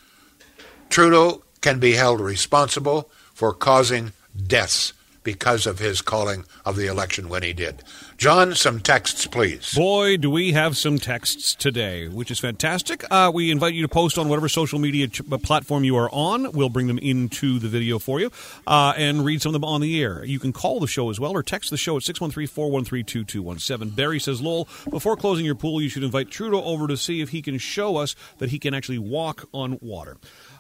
Trudeau 0.90 1.44
can 1.62 1.80
be 1.80 1.94
held 1.94 2.20
responsible 2.20 3.10
for 3.34 3.54
causing 3.54 4.14
deaths 4.48 4.94
because 5.24 5.66
of 5.66 5.80
his 5.80 6.02
calling 6.02 6.46
of 6.66 6.76
the 6.76 6.88
election 6.88 7.30
when 7.30 7.44
he 7.44 7.54
did. 7.54 7.84
John, 8.24 8.56
some 8.56 8.80
texts, 8.80 9.28
please. 9.28 9.74
Boy, 9.74 10.16
do 10.16 10.32
we 10.32 10.54
have 10.54 10.78
some 10.78 10.98
texts 10.98 11.54
today, 11.56 12.08
which 12.08 12.32
is 12.32 12.40
fantastic. 12.40 13.04
Uh, 13.12 13.30
we 13.34 13.52
invite 13.52 13.74
you 13.74 13.82
to 13.82 13.90
post 13.90 14.18
on 14.18 14.30
whatever 14.30 14.48
social 14.48 14.80
media 14.80 15.10
ch- 15.10 15.20
uh, 15.30 15.38
platform 15.38 15.84
you 15.84 15.98
are 15.98 16.10
on. 16.10 16.50
We'll 16.54 16.70
bring 16.70 16.88
them 16.88 17.00
into 17.00 17.60
the 17.60 17.68
video 17.68 18.00
for 18.00 18.22
you 18.22 18.32
uh, 18.66 18.94
and 18.96 19.26
read 19.26 19.42
some 19.42 19.50
of 19.50 19.60
them 19.60 19.66
on 19.66 19.82
the 19.82 20.02
air. 20.02 20.24
You 20.24 20.40
can 20.40 20.54
call 20.54 20.80
the 20.80 20.88
show 20.88 21.10
as 21.10 21.20
well 21.20 21.34
or 21.34 21.44
text 21.44 21.70
the 21.70 21.76
show 21.76 21.98
at 21.98 22.04
613 22.04 22.48
413 22.48 23.04
2217. 23.26 23.94
Barry 23.94 24.22
says, 24.22 24.42
Lowell, 24.42 24.70
before 24.90 25.18
closing 25.18 25.46
your 25.46 25.56
pool, 25.56 25.82
you 25.82 25.90
should 25.90 26.04
invite 26.04 26.32
Trudeau 26.32 26.64
over 26.64 26.88
to 26.88 26.96
see 26.96 27.20
if 27.20 27.28
he 27.32 27.42
can 27.42 27.58
show 27.58 27.98
us 27.98 28.16
that 28.38 28.52
he 28.52 28.58
can 28.58 28.74
actually 28.74 29.00
walk 29.00 29.50
on 29.52 29.78
water. 29.82 30.16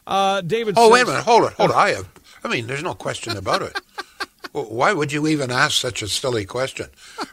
Uh, 0.05 0.41
David 0.41 0.74
Oh, 0.77 0.88
says, 0.89 0.91
wait 0.91 1.01
a 1.03 1.05
minute. 1.05 1.24
Hold 1.24 1.43
it. 1.46 1.53
Hold 1.53 1.70
it. 1.70 1.75
I 1.77 1.91
have. 1.91 2.10
I 2.43 2.50
mean, 2.50 2.67
there's 2.67 2.84
no 2.84 2.93
question 2.93 3.38
about 3.38 3.62
it. 3.62 3.79
Why 4.53 4.93
would 4.93 5.12
you 5.12 5.25
even 5.25 5.50
ask 5.50 5.81
such 5.81 6.03
a 6.03 6.07
silly 6.07 6.45
question? 6.45 6.89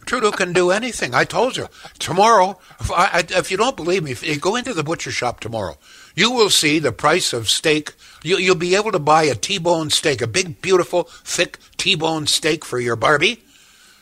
Trudeau 0.06 0.30
can 0.30 0.54
do 0.54 0.70
anything. 0.70 1.14
I 1.14 1.24
told 1.24 1.54
you. 1.54 1.68
Tomorrow, 1.98 2.58
if, 2.80 2.90
I, 2.90 3.24
if 3.28 3.50
you 3.50 3.58
don't 3.58 3.76
believe 3.76 4.02
me, 4.02 4.10
if 4.10 4.26
you 4.26 4.38
go 4.38 4.56
into 4.56 4.72
the 4.72 4.82
butcher 4.82 5.10
shop 5.10 5.38
tomorrow, 5.38 5.76
you 6.14 6.30
will 6.30 6.48
see 6.48 6.78
the 6.78 6.92
price 6.92 7.34
of 7.34 7.50
steak. 7.50 7.92
You, 8.22 8.38
you'll 8.38 8.54
be 8.54 8.74
able 8.74 8.90
to 8.92 8.98
buy 8.98 9.24
a 9.24 9.34
T-bone 9.34 9.90
steak, 9.90 10.22
a 10.22 10.26
big, 10.26 10.62
beautiful, 10.62 11.04
thick 11.04 11.58
T-bone 11.76 12.26
steak 12.26 12.64
for 12.64 12.80
your 12.80 12.96
Barbie 12.96 13.42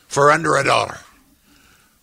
for 0.07 0.31
under 0.31 0.57
a 0.57 0.63
dollar. 0.63 0.99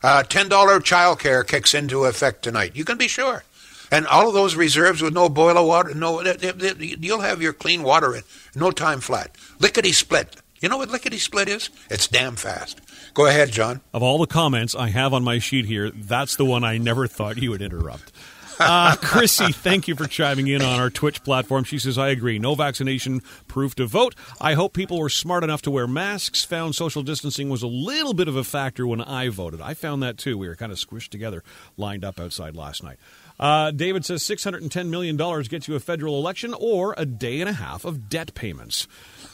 Uh, 0.03 0.22
$10 0.24 0.84
child 0.84 1.19
care 1.19 1.45
kicks 1.45 1.74
into 1.74 2.03
effect 2.03 2.43
tonight. 2.43 2.75
You 2.75 2.84
can 2.84 2.98
be 2.98 3.07
sure. 3.07 3.45
And 3.89 4.05
all 4.07 4.27
of 4.27 4.34
those 4.34 4.55
reserves 4.55 5.01
with 5.01 5.13
no 5.13 5.29
boil 5.29 5.57
of 5.57 5.65
water, 5.65 5.93
no, 5.93 6.22
you'll 6.22 7.22
have 7.22 7.41
your 7.41 7.53
clean 7.53 7.84
water 7.84 8.15
in 8.15 8.24
no 8.53 8.72
time 8.72 9.00
flat. 9.00 9.34
Lickety 9.60 9.93
split. 9.93 10.36
You 10.62 10.69
know 10.69 10.77
what 10.77 10.89
lickety 10.89 11.17
split 11.17 11.50
is? 11.50 11.69
It's 11.89 12.07
damn 12.07 12.35
fast. 12.38 12.79
Go 13.13 13.25
ahead, 13.27 13.51
John. 13.51 13.81
Of 13.93 14.01
all 14.01 14.17
the 14.17 14.27
comments 14.27 14.74
I 14.74 14.89
have 14.89 15.13
on 15.13 15.24
my 15.24 15.39
sheet 15.39 15.65
here, 15.65 15.91
that's 15.91 16.38
the 16.38 16.45
one 16.45 16.63
I 16.63 16.77
never 16.77 17.07
thought 17.07 17.38
you 17.38 17.51
would 17.51 17.62
interrupt. 17.62 18.12
Uh, 18.57 18.95
Chrissy, 19.01 19.51
thank 19.51 19.88
you 19.89 19.95
for 19.95 20.07
chiming 20.07 20.47
in 20.47 20.62
on 20.62 20.79
our 20.79 20.89
Twitch 20.89 21.24
platform. 21.24 21.65
She 21.65 21.77
says, 21.77 21.97
I 21.97 22.07
agree. 22.09 22.39
No 22.39 22.55
vaccination 22.55 23.21
proof 23.50 23.75
to 23.75 23.85
vote. 23.85 24.15
I 24.39 24.53
hope 24.53 24.74
people 24.74 24.97
were 24.97 25.09
smart 25.09 25.43
enough 25.43 25.62
to 25.63 25.71
wear 25.71 25.88
masks, 25.88 26.45
found 26.45 26.74
social 26.74 27.03
distancing 27.03 27.50
was 27.50 27.62
a 27.62 27.67
little 27.67 28.13
bit 28.13 28.29
of 28.29 28.38
a 28.38 28.43
factor 28.45 28.88
when 28.88 29.01
I 29.01 29.27
voted. 29.27 29.59
I 29.59 29.74
found 29.74 30.01
that 30.03 30.17
too. 30.17 30.38
We 30.38 30.47
were 30.47 30.55
kind 30.55 30.71
of 30.71 30.77
squished 30.77 31.09
together, 31.09 31.43
lined 31.75 32.05
up 32.05 32.17
outside 32.17 32.55
last 32.55 32.81
night. 32.81 32.97
Uh, 33.39 33.71
David 33.71 34.05
says 34.05 34.23
$610 34.23 34.87
million 34.87 35.17
gets 35.43 35.67
you 35.67 35.75
a 35.75 35.79
federal 35.79 36.17
election 36.19 36.53
or 36.57 36.93
a 36.97 37.05
day 37.05 37.41
and 37.41 37.49
a 37.49 37.53
half 37.53 37.83
of 37.85 38.07
debt 38.09 38.33
payments. 38.33 38.87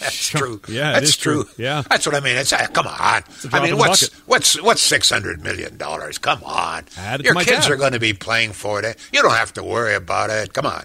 That's 0.00 0.28
true. 0.28 0.60
Yeah, 0.68 0.92
that's 0.92 1.10
is 1.10 1.16
true. 1.18 1.44
Yeah. 1.58 1.82
that's 1.90 2.06
what 2.06 2.14
I 2.14 2.20
mean. 2.20 2.36
It's 2.38 2.50
uh, 2.50 2.66
come 2.68 2.86
on. 2.86 3.22
I 3.52 3.62
mean, 3.62 3.76
what's 3.76 4.08
what's 4.26 4.58
what's 4.62 4.80
six 4.80 5.10
hundred 5.10 5.42
million 5.42 5.76
dollars? 5.76 6.16
Come 6.16 6.42
on, 6.44 6.84
Add 6.96 7.20
it 7.20 7.24
to 7.24 7.28
your 7.34 7.34
kids 7.44 7.66
tab. 7.66 7.72
are 7.72 7.76
going 7.76 7.92
to 7.92 8.00
be 8.00 8.14
playing 8.14 8.52
for 8.52 8.82
it. 8.82 8.96
You 9.12 9.20
don't 9.20 9.32
have 9.34 9.52
to 9.54 9.62
worry 9.62 9.94
about 9.94 10.30
it. 10.30 10.54
Come 10.54 10.64
on, 10.64 10.84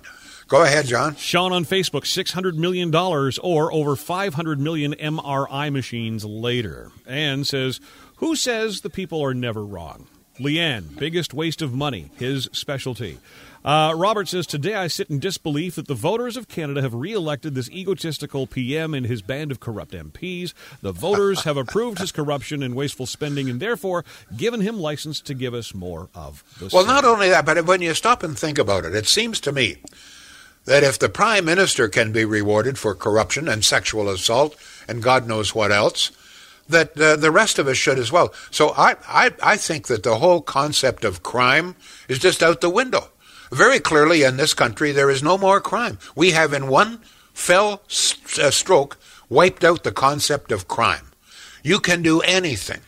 go 0.50 0.64
ahead, 0.64 0.88
John. 0.88 1.16
Sean 1.16 1.54
on 1.54 1.64
Facebook, 1.64 2.02
$600 2.04 2.56
million 2.56 2.94
or 2.94 3.74
over 3.74 3.96
500 3.96 4.60
million 4.60 4.94
MRI 4.94 5.72
machines 5.72 6.26
later. 6.26 6.92
And 7.08 7.48
says, 7.48 7.80
Who 8.18 8.36
says 8.36 8.82
the 8.82 8.90
people 8.90 9.24
are 9.24 9.34
never 9.34 9.66
wrong? 9.66 10.08
Leanne, 10.40 10.98
biggest 10.98 11.34
waste 11.34 11.62
of 11.62 11.74
money, 11.74 12.10
his 12.18 12.50
specialty. 12.54 13.20
Uh, 13.64 13.94
Robert 13.96 14.28
says, 14.28 14.46
Today 14.46 14.74
I 14.74 14.88
sit 14.88 15.10
in 15.10 15.20
disbelief 15.20 15.76
that 15.76 15.88
the 15.88 15.94
voters 15.94 16.36
of 16.36 16.48
Canada 16.50 16.82
have 16.82 16.94
re 16.94 17.14
elected 17.14 17.56
this 17.56 17.70
egotistical 17.70 18.46
PM 18.46 18.94
and 18.94 19.06
his 19.06 19.22
band 19.22 19.52
of 19.52 19.60
corrupt 19.62 19.92
MPs. 19.94 20.54
The 20.82 20.92
voters 20.92 21.44
have 21.44 21.56
approved 21.56 22.00
his 22.00 22.12
corruption 22.12 22.62
and 22.62 22.76
wasteful 22.76 23.06
spending 23.06 23.50
and 23.50 23.60
therefore 23.60 24.04
given 24.36 24.60
him 24.62 24.80
license 24.80 25.22
to 25.22 25.34
give 25.34 25.54
us 25.54 25.74
more 25.74 26.10
of 26.14 26.44
the 26.60 26.70
Well, 26.74 26.84
same. 26.84 26.94
not 26.94 27.06
only 27.06 27.30
that, 27.30 27.46
but 27.46 27.66
when 27.66 27.82
you 27.82 27.94
stop 27.94 28.22
and 28.24 28.38
think 28.38 28.58
about 28.58 28.84
it, 28.86 28.94
it 28.96 29.08
seems 29.08 29.40
to 29.42 29.52
me 29.54 29.78
that 30.66 30.84
if 30.84 30.98
the 31.00 31.10
prime 31.10 31.46
minister 31.46 31.88
can 31.88 32.12
be 32.12 32.26
rewarded 32.26 32.78
for 32.78 32.96
corruption 32.96 33.48
and 33.48 33.64
sexual 33.64 34.10
assault 34.10 34.56
and 34.90 35.02
God 35.04 35.26
knows 35.28 35.56
what 35.56 35.72
else, 35.72 36.12
that 36.70 37.00
uh, 37.00 37.16
the 37.16 37.32
rest 37.32 37.60
of 37.60 37.68
us 37.68 37.78
should 37.78 38.00
as 38.00 38.12
well. 38.12 38.34
So 38.52 38.70
I, 38.78 38.96
I, 39.08 39.32
I 39.42 39.58
think 39.58 39.88
that 39.88 40.04
the 40.04 40.16
whole 40.16 40.42
concept 40.42 41.04
of 41.04 41.24
crime 41.24 41.76
is 42.08 42.20
just 42.20 42.42
out 42.42 42.62
the 42.62 42.70
window. 42.70 43.10
Very 43.52 43.80
clearly, 43.80 44.24
in 44.24 44.38
this 44.38 44.54
country, 44.54 44.92
there 44.92 45.10
is 45.10 45.22
no 45.22 45.38
more 45.38 45.62
crime. 45.62 46.00
We 46.16 46.32
have, 46.32 46.54
in 46.54 46.68
one 46.68 47.02
fell 47.34 47.82
s- 47.90 48.40
uh, 48.40 48.50
stroke, 48.50 48.98
wiped 49.30 49.64
out 49.64 49.84
the 49.84 49.92
concept 49.92 50.52
of 50.52 50.68
crime. 50.68 51.12
You 51.64 51.80
can 51.80 52.02
do 52.02 52.22
anything. 52.22 52.82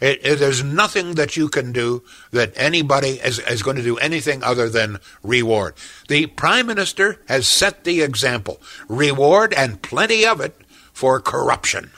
It, 0.00 0.20
it, 0.24 0.38
there's 0.38 0.64
nothing 0.64 1.14
that 1.14 1.36
you 1.36 1.48
can 1.48 1.72
do 1.72 2.02
that 2.32 2.52
anybody 2.56 3.20
is, 3.22 3.38
is 3.38 3.62
going 3.62 3.76
to 3.76 3.82
do 3.82 3.98
anything 3.98 4.42
other 4.42 4.68
than 4.68 4.98
reward. 5.22 5.74
The 6.08 6.26
Prime 6.26 6.66
Minister 6.66 7.20
has 7.28 7.46
set 7.46 7.84
the 7.84 8.00
example. 8.00 8.60
Reward 8.88 9.52
and 9.52 9.82
plenty 9.82 10.24
of 10.26 10.40
it 10.40 10.56
for 10.92 11.20
corruption. 11.20 11.90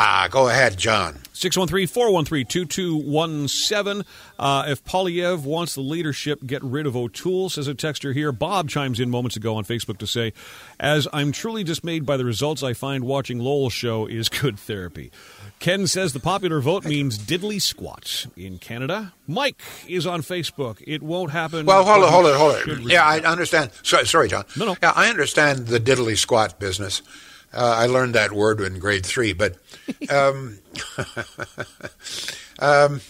Ah, 0.00 0.28
go 0.30 0.48
ahead, 0.48 0.78
John. 0.78 1.18
613-413-2217. 1.34 4.04
Uh, 4.38 4.64
if 4.68 4.84
Poilievre 4.84 5.42
wants 5.42 5.74
the 5.74 5.80
leadership, 5.80 6.46
get 6.46 6.62
rid 6.62 6.86
of 6.86 6.96
O'Toole, 6.96 7.48
says 7.48 7.66
a 7.66 7.74
texter 7.74 8.14
here. 8.14 8.30
Bob 8.30 8.68
chimes 8.68 9.00
in 9.00 9.10
moments 9.10 9.36
ago 9.36 9.56
on 9.56 9.64
Facebook 9.64 9.98
to 9.98 10.06
say, 10.06 10.32
as 10.78 11.08
I'm 11.12 11.32
truly 11.32 11.64
dismayed 11.64 12.06
by 12.06 12.16
the 12.16 12.24
results, 12.24 12.62
I 12.62 12.74
find 12.74 13.02
watching 13.02 13.40
Lowell's 13.40 13.72
show 13.72 14.06
is 14.06 14.28
good 14.28 14.56
therapy. 14.56 15.10
Ken 15.58 15.88
says 15.88 16.12
the 16.12 16.20
popular 16.20 16.60
vote 16.60 16.84
means 16.84 17.18
diddly 17.18 17.60
squat 17.60 18.26
in 18.36 18.58
Canada. 18.58 19.14
Mike 19.26 19.60
is 19.88 20.06
on 20.06 20.22
Facebook. 20.22 20.80
It 20.86 21.02
won't 21.02 21.32
happen. 21.32 21.66
Well, 21.66 21.84
hold 21.84 22.04
it, 22.04 22.10
hold 22.10 22.26
it, 22.26 22.36
hold 22.36 22.54
it. 22.54 22.82
Yeah, 22.88 23.04
I 23.04 23.18
understand. 23.18 23.72
Sorry, 23.82 24.06
sorry, 24.06 24.28
John. 24.28 24.44
No, 24.56 24.66
no. 24.66 24.76
Yeah, 24.80 24.92
I 24.94 25.10
understand 25.10 25.66
the 25.66 25.80
diddly 25.80 26.16
squat 26.16 26.60
business. 26.60 27.02
Uh, 27.52 27.74
I 27.78 27.86
learned 27.86 28.14
that 28.14 28.32
word 28.32 28.60
in 28.60 28.78
grade 28.78 29.06
three, 29.06 29.32
but 29.32 29.56
um, 30.10 30.58
um, 32.58 33.00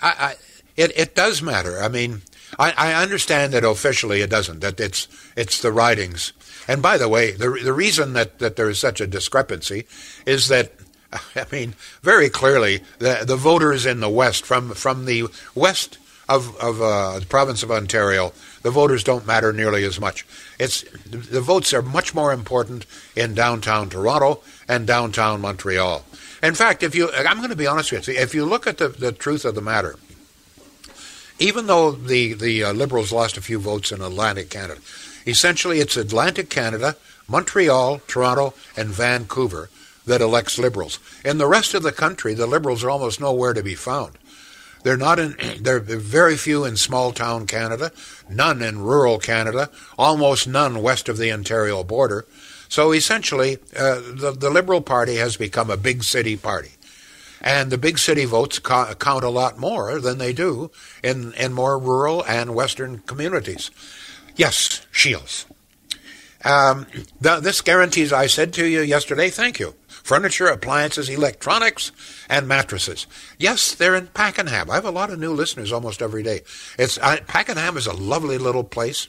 I, 0.00 0.14
I, 0.18 0.34
it, 0.76 0.92
it 0.96 1.14
does 1.14 1.42
matter. 1.42 1.80
I 1.82 1.88
mean, 1.88 2.22
I, 2.58 2.72
I 2.76 3.02
understand 3.02 3.52
that 3.52 3.64
officially 3.64 4.20
it 4.20 4.30
doesn't. 4.30 4.60
That 4.60 4.78
it's 4.80 5.08
it's 5.36 5.60
the 5.60 5.72
writings. 5.72 6.32
And 6.68 6.82
by 6.82 6.98
the 6.98 7.08
way, 7.08 7.32
the 7.32 7.50
the 7.62 7.72
reason 7.72 8.12
that, 8.12 8.38
that 8.38 8.56
there 8.56 8.70
is 8.70 8.78
such 8.78 9.00
a 9.00 9.06
discrepancy 9.06 9.86
is 10.24 10.48
that 10.48 10.72
I 11.12 11.46
mean 11.50 11.74
very 12.02 12.28
clearly 12.28 12.82
the 12.98 13.24
the 13.26 13.36
voters 13.36 13.86
in 13.86 14.00
the 14.00 14.08
west 14.08 14.46
from 14.46 14.70
from 14.70 15.04
the 15.04 15.26
west 15.54 15.98
of 16.28 16.56
of 16.58 16.80
uh, 16.80 17.18
the 17.18 17.26
province 17.26 17.62
of 17.62 17.70
Ontario, 17.70 18.32
the 18.62 18.70
voters 18.70 19.04
don't 19.04 19.26
matter 19.26 19.52
nearly 19.52 19.84
as 19.84 20.00
much. 20.00 20.26
It's 20.58 20.82
the 21.06 21.40
votes 21.40 21.72
are 21.72 21.82
much 21.82 22.14
more 22.14 22.32
important 22.32 22.86
in 23.16 23.34
downtown 23.34 23.88
Toronto 23.88 24.40
and 24.66 24.86
downtown 24.86 25.40
Montreal. 25.40 26.04
In 26.42 26.54
fact, 26.54 26.82
if 26.82 26.94
you, 26.94 27.10
I'm 27.12 27.38
going 27.38 27.50
to 27.50 27.56
be 27.56 27.66
honest 27.66 27.92
with 27.92 28.08
you, 28.08 28.14
if 28.14 28.34
you 28.34 28.44
look 28.44 28.66
at 28.66 28.78
the, 28.78 28.88
the 28.88 29.12
truth 29.12 29.44
of 29.44 29.54
the 29.54 29.60
matter, 29.60 29.96
even 31.38 31.66
though 31.66 31.92
the 31.92 32.34
the 32.34 32.64
uh, 32.64 32.72
Liberals 32.72 33.12
lost 33.12 33.36
a 33.36 33.42
few 33.42 33.58
votes 33.58 33.92
in 33.92 34.00
Atlantic 34.00 34.50
Canada, 34.50 34.80
essentially 35.26 35.80
it's 35.80 35.96
Atlantic 35.96 36.50
Canada, 36.50 36.96
Montreal, 37.28 38.00
Toronto, 38.06 38.54
and 38.76 38.88
Vancouver 38.88 39.70
that 40.06 40.20
elects 40.20 40.58
Liberals. 40.58 40.98
In 41.24 41.38
the 41.38 41.46
rest 41.46 41.74
of 41.74 41.82
the 41.82 41.92
country, 41.92 42.34
the 42.34 42.46
Liberals 42.46 42.82
are 42.82 42.90
almost 42.90 43.20
nowhere 43.20 43.52
to 43.52 43.62
be 43.62 43.74
found. 43.74 44.12
They're 44.82 44.96
not 44.96 45.18
in. 45.18 45.36
There 45.60 45.76
are 45.76 45.80
very 45.80 46.36
few 46.36 46.64
in 46.64 46.76
small 46.76 47.12
town 47.12 47.46
Canada, 47.46 47.90
none 48.28 48.62
in 48.62 48.80
rural 48.80 49.18
Canada, 49.18 49.70
almost 49.98 50.46
none 50.46 50.82
west 50.82 51.08
of 51.08 51.18
the 51.18 51.32
Ontario 51.32 51.82
border. 51.84 52.26
So 52.68 52.92
essentially, 52.92 53.58
uh, 53.76 54.00
the 54.14 54.34
the 54.38 54.50
Liberal 54.50 54.80
Party 54.80 55.16
has 55.16 55.36
become 55.36 55.70
a 55.70 55.76
big 55.76 56.04
city 56.04 56.36
party, 56.36 56.72
and 57.40 57.70
the 57.70 57.78
big 57.78 57.98
city 57.98 58.24
votes 58.24 58.58
co- 58.58 58.94
count 58.94 59.24
a 59.24 59.30
lot 59.30 59.58
more 59.58 60.00
than 60.00 60.18
they 60.18 60.32
do 60.32 60.70
in 61.02 61.32
in 61.34 61.52
more 61.52 61.78
rural 61.78 62.24
and 62.26 62.54
western 62.54 62.98
communities. 62.98 63.70
Yes, 64.36 64.86
Shields. 64.92 65.46
Um, 66.44 66.86
th- 67.22 67.42
this 67.42 67.60
guarantees, 67.60 68.12
I 68.12 68.26
said 68.28 68.52
to 68.54 68.64
you 68.64 68.82
yesterday, 68.82 69.28
thank 69.30 69.58
you. 69.58 69.74
Furniture, 70.08 70.46
appliances, 70.46 71.10
electronics, 71.10 71.92
and 72.30 72.48
mattresses. 72.48 73.06
Yes, 73.38 73.74
they're 73.74 73.94
in 73.94 74.06
Pakenham. 74.06 74.70
I 74.70 74.76
have 74.76 74.86
a 74.86 74.90
lot 74.90 75.10
of 75.10 75.18
new 75.18 75.34
listeners 75.34 75.70
almost 75.70 76.00
every 76.00 76.22
day. 76.22 76.40
It's 76.78 76.98
I, 77.00 77.20
Pakenham 77.20 77.76
is 77.76 77.86
a 77.86 77.92
lovely 77.92 78.38
little 78.38 78.64
place. 78.64 79.08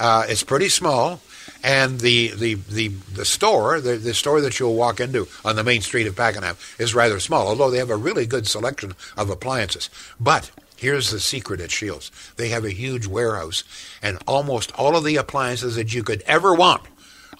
Uh, 0.00 0.24
it's 0.28 0.42
pretty 0.42 0.68
small, 0.68 1.20
and 1.62 2.00
the 2.00 2.32
the 2.34 2.54
the, 2.54 2.88
the 2.88 3.24
store, 3.24 3.80
the, 3.80 3.92
the 3.98 4.14
store 4.14 4.40
that 4.40 4.58
you'll 4.58 4.74
walk 4.74 4.98
into 4.98 5.28
on 5.44 5.54
the 5.54 5.62
main 5.62 5.80
street 5.80 6.08
of 6.08 6.16
Pakenham, 6.16 6.56
is 6.76 6.92
rather 6.92 7.20
small. 7.20 7.46
Although 7.46 7.70
they 7.70 7.78
have 7.78 7.90
a 7.90 7.96
really 7.96 8.26
good 8.26 8.48
selection 8.48 8.94
of 9.16 9.30
appliances, 9.30 9.90
but 10.18 10.50
Here's 10.76 11.12
the 11.12 11.20
secret 11.20 11.60
at 11.60 11.70
Shields. 11.70 12.10
They 12.34 12.48
have 12.48 12.64
a 12.64 12.72
huge 12.72 13.06
warehouse, 13.06 13.62
and 14.02 14.18
almost 14.26 14.72
all 14.72 14.96
of 14.96 15.04
the 15.04 15.14
appliances 15.14 15.76
that 15.76 15.94
you 15.94 16.02
could 16.02 16.22
ever 16.22 16.52
want 16.52 16.82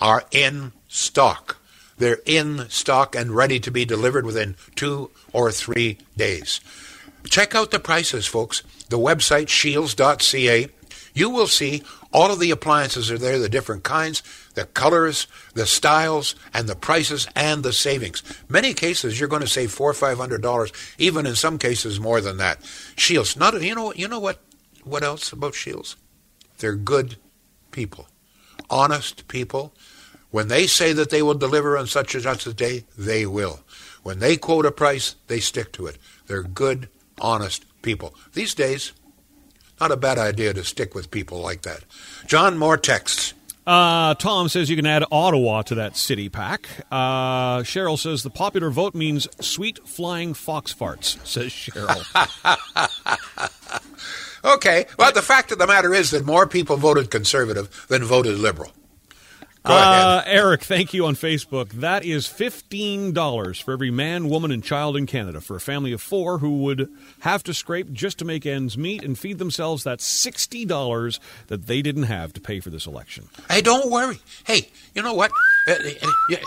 are 0.00 0.22
in 0.30 0.70
stock. 0.86 1.56
They're 2.02 2.18
in 2.26 2.68
stock 2.68 3.14
and 3.14 3.30
ready 3.30 3.60
to 3.60 3.70
be 3.70 3.84
delivered 3.84 4.26
within 4.26 4.56
two 4.74 5.12
or 5.32 5.52
three 5.52 5.98
days. 6.16 6.60
Check 7.30 7.54
out 7.54 7.70
the 7.70 7.78
prices, 7.78 8.26
folks. 8.26 8.64
The 8.88 8.98
website 8.98 9.48
shields.ca. 9.48 10.66
You 11.14 11.30
will 11.30 11.46
see 11.46 11.84
all 12.12 12.32
of 12.32 12.40
the 12.40 12.50
appliances 12.50 13.08
are 13.12 13.18
there, 13.18 13.38
the 13.38 13.48
different 13.48 13.84
kinds, 13.84 14.20
the 14.54 14.64
colors, 14.64 15.28
the 15.54 15.64
styles, 15.64 16.34
and 16.52 16.68
the 16.68 16.74
prices 16.74 17.28
and 17.36 17.62
the 17.62 17.72
savings. 17.72 18.24
Many 18.48 18.74
cases 18.74 19.20
you're 19.20 19.28
going 19.28 19.42
to 19.42 19.46
save 19.46 19.70
four 19.70 19.90
or 19.90 19.94
five 19.94 20.18
hundred 20.18 20.42
dollars, 20.42 20.72
even 20.98 21.24
in 21.24 21.36
some 21.36 21.56
cases 21.56 22.00
more 22.00 22.20
than 22.20 22.38
that. 22.38 22.64
Shields, 22.96 23.36
not 23.36 23.62
you 23.62 23.76
know 23.76 23.92
you 23.94 24.08
know 24.08 24.18
what 24.18 24.40
what 24.82 25.04
else 25.04 25.30
about 25.30 25.54
Shields? 25.54 25.94
They're 26.58 26.74
good 26.74 27.14
people, 27.70 28.08
honest 28.68 29.28
people. 29.28 29.72
When 30.32 30.48
they 30.48 30.66
say 30.66 30.92
that 30.94 31.10
they 31.10 31.22
will 31.22 31.34
deliver 31.34 31.78
on 31.78 31.86
such 31.86 32.14
and 32.14 32.24
such 32.24 32.46
a 32.46 32.52
day, 32.52 32.84
they 32.98 33.24
will. 33.26 33.60
When 34.02 34.18
they 34.18 34.36
quote 34.36 34.66
a 34.66 34.72
price, 34.72 35.14
they 35.28 35.38
stick 35.38 35.70
to 35.72 35.86
it. 35.86 35.98
They're 36.26 36.42
good, 36.42 36.88
honest 37.20 37.64
people. 37.82 38.14
These 38.32 38.54
days, 38.54 38.92
not 39.80 39.92
a 39.92 39.96
bad 39.96 40.18
idea 40.18 40.52
to 40.54 40.64
stick 40.64 40.94
with 40.94 41.12
people 41.12 41.38
like 41.38 41.62
that. 41.62 41.84
John, 42.26 42.58
more 42.58 42.76
texts. 42.76 43.34
Uh, 43.64 44.14
Tom 44.14 44.48
says 44.48 44.68
you 44.68 44.74
can 44.74 44.86
add 44.86 45.04
Ottawa 45.12 45.62
to 45.62 45.76
that 45.76 45.96
city 45.96 46.28
pack. 46.28 46.66
Uh, 46.90 47.58
Cheryl 47.58 47.96
says 47.96 48.24
the 48.24 48.30
popular 48.30 48.70
vote 48.70 48.94
means 48.94 49.28
sweet 49.40 49.86
flying 49.86 50.34
fox 50.34 50.74
farts, 50.74 51.24
says 51.24 51.52
Cheryl. 51.52 52.02
Okay, 54.44 54.86
well, 54.98 55.12
the 55.12 55.22
fact 55.22 55.52
of 55.52 55.58
the 55.58 55.68
matter 55.68 55.94
is 55.94 56.10
that 56.10 56.26
more 56.26 56.48
people 56.48 56.76
voted 56.76 57.10
conservative 57.10 57.86
than 57.88 58.02
voted 58.02 58.38
liberal. 58.38 58.72
Uh. 59.64 60.22
Eric, 60.26 60.62
thank 60.62 60.92
you 60.92 61.06
on 61.06 61.14
Facebook. 61.14 61.70
That 61.70 62.04
is 62.04 62.26
$15 62.26 63.62
for 63.62 63.72
every 63.72 63.90
man, 63.90 64.28
woman, 64.28 64.50
and 64.50 64.62
child 64.62 64.96
in 64.96 65.06
Canada 65.06 65.40
for 65.40 65.54
a 65.56 65.60
family 65.60 65.92
of 65.92 66.00
four 66.00 66.38
who 66.38 66.58
would 66.58 66.90
have 67.20 67.42
to 67.44 67.54
scrape 67.54 67.92
just 67.92 68.18
to 68.18 68.24
make 68.24 68.44
ends 68.44 68.76
meet 68.76 69.04
and 69.04 69.18
feed 69.18 69.38
themselves 69.38 69.84
that 69.84 70.00
$60 70.00 71.20
that 71.46 71.66
they 71.66 71.80
didn't 71.82 72.04
have 72.04 72.32
to 72.32 72.40
pay 72.40 72.60
for 72.60 72.70
this 72.70 72.86
election. 72.86 73.28
Hey, 73.48 73.60
don't 73.60 73.90
worry. 73.90 74.18
Hey, 74.44 74.68
you 74.94 75.02
know 75.02 75.14
what? 75.14 75.30
Uh, 75.68 75.72
uh, 75.72 76.08
yeah. 76.28 76.38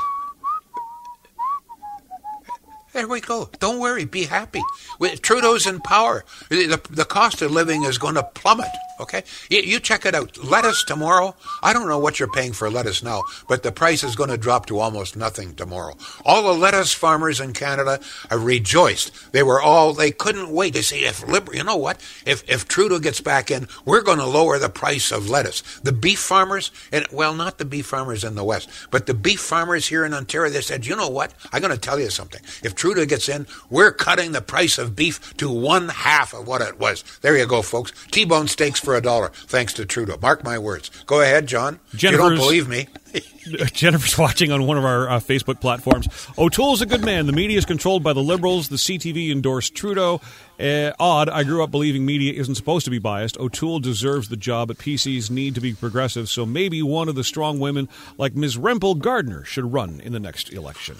There 2.92 3.08
we 3.10 3.20
go. 3.20 3.50
Don't 3.60 3.80
worry. 3.80 4.06
Be 4.06 4.24
happy. 4.24 4.62
With 5.00 5.22
Trudeau's 5.22 5.68
in 5.68 5.82
power. 5.82 6.24
The, 6.50 6.82
the 6.90 7.04
cost 7.04 7.42
of 7.42 7.52
living 7.52 7.84
is 7.84 7.98
going 7.98 8.16
to 8.16 8.24
plummet. 8.24 8.70
Okay, 9.00 9.24
you, 9.50 9.80
check 9.80 10.06
it 10.06 10.16
out. 10.16 10.38
Lettuce 10.42 10.84
tomorrow. 10.84 11.36
I 11.62 11.74
don't 11.74 11.88
know 11.88 12.00
what 12.00 12.18
you're 12.18 12.32
paying 12.32 12.54
for 12.54 12.70
lettuce 12.70 13.04
now, 13.04 13.24
but 13.48 13.62
the 13.62 13.72
price 13.72 14.04
is 14.04 14.16
going 14.16 14.30
to 14.30 14.38
drop 14.38 14.68
to 14.68 14.80
almost 14.80 15.18
nothing 15.18 15.54
tomorrow. 15.54 15.96
All 16.24 16.44
the 16.44 16.54
lettuce 16.54 16.94
farmers 16.94 17.42
in 17.42 17.52
Canada 17.52 18.00
are 18.32 18.40
rejoiced. 18.40 19.34
They 19.34 19.44
were 19.44 19.62
all 19.62 19.94
they 19.94 20.12
couldn't 20.12 20.50
wait 20.50 20.76
to 20.76 20.84
see 20.84 21.04
if. 21.04 21.24
You 21.54 21.64
know 21.64 21.76
what? 21.76 22.02
If 22.26 22.50
if 22.50 22.68
Trudeau 22.68 23.00
gets 23.00 23.20
back 23.20 23.52
in, 23.52 23.68
we're 23.84 24.02
going 24.02 24.20
to 24.20 24.26
lower 24.26 24.58
the 24.60 24.70
price 24.70 25.12
of 25.12 25.30
lettuce. 25.30 25.62
The 25.84 25.92
beef 25.92 26.20
farmers, 26.20 26.72
and 26.92 27.06
well, 27.12 27.34
not 27.34 27.58
the 27.58 27.66
beef 27.66 27.88
farmers 27.88 28.24
in 28.24 28.36
the 28.36 28.44
west, 28.44 28.70
but 28.92 29.08
the 29.08 29.14
beef 29.14 29.42
farmers 29.42 29.88
here 29.88 30.06
in 30.06 30.14
Ontario. 30.14 30.52
They 30.52 30.62
said, 30.62 30.86
you 30.86 30.96
know 30.96 31.10
what? 31.10 31.34
I'm 31.52 31.62
going 31.62 31.74
to 31.74 31.80
tell 31.80 32.00
you 32.00 32.10
something. 32.10 32.42
If 32.64 32.76
Trudeau 32.76 33.06
gets 33.06 33.28
in, 33.28 33.46
we're 33.70 33.92
cutting 33.92 34.32
the 34.32 34.42
price 34.42 34.78
of 34.78 34.96
beef 34.96 35.36
to 35.38 35.52
one 35.52 35.90
half 35.90 36.34
of 36.34 36.48
what 36.48 36.62
it 36.62 36.80
was. 36.80 37.04
There 37.22 37.38
you 37.38 37.46
go, 37.46 37.62
folks. 37.62 37.92
T-bone 38.12 38.48
steaks 38.48 38.80
for 38.86 38.96
a 38.96 39.02
dollar, 39.02 39.30
thanks 39.34 39.74
to 39.74 39.86
Trudeau. 39.86 40.18
Mark 40.22 40.44
my 40.44 40.58
words. 40.58 40.90
Go 41.06 41.20
ahead, 41.20 41.48
John. 41.48 41.80
you 41.92 42.12
don't 42.12 42.36
believe 42.36 42.70
me. 42.70 42.88
Jennifer's 43.74 44.18
watching 44.18 44.52
on 44.52 44.66
one 44.66 44.78
of 44.78 44.86
our 44.86 45.10
uh, 45.10 45.20
Facebook 45.20 45.60
platforms. 45.60 46.08
O'Toole's 46.38 46.82
a 46.82 46.86
good 46.86 47.04
man. 47.04 47.26
The 47.26 47.34
media 47.34 47.58
is 47.58 47.66
controlled 47.66 48.04
by 48.04 48.14
the 48.14 48.24
Liberals. 48.24 48.70
The 48.70 48.76
CTV 48.78 49.32
endorsed 49.32 49.76
Trudeau. 49.76 50.22
Uh, 50.60 50.92
odd. 51.00 51.30
I 51.30 51.44
grew 51.44 51.64
up 51.64 51.72
believing 51.72 52.06
media 52.06 52.34
isn't 52.34 52.56
supposed 52.56 52.86
to 52.86 52.92
be 52.92 53.00
biased. 53.00 53.38
O'Toole 53.38 53.80
deserves 53.80 54.30
the 54.30 54.38
job, 54.38 54.70
but 54.70 54.78
PCs 54.78 55.30
need 55.30 55.56
to 55.56 55.62
be 55.62 55.74
progressive. 55.74 56.30
So 56.30 56.46
maybe 56.46 56.82
one 56.82 57.10
of 57.10 57.16
the 57.16 57.24
strong 57.24 57.60
women, 57.60 57.90
like 58.18 58.36
Ms. 58.36 58.58
Rempel 58.58 58.98
Garner, 58.98 59.44
should 59.44 59.74
run 59.74 60.00
in 60.00 60.14
the 60.14 60.20
next 60.20 60.52
election. 60.54 60.98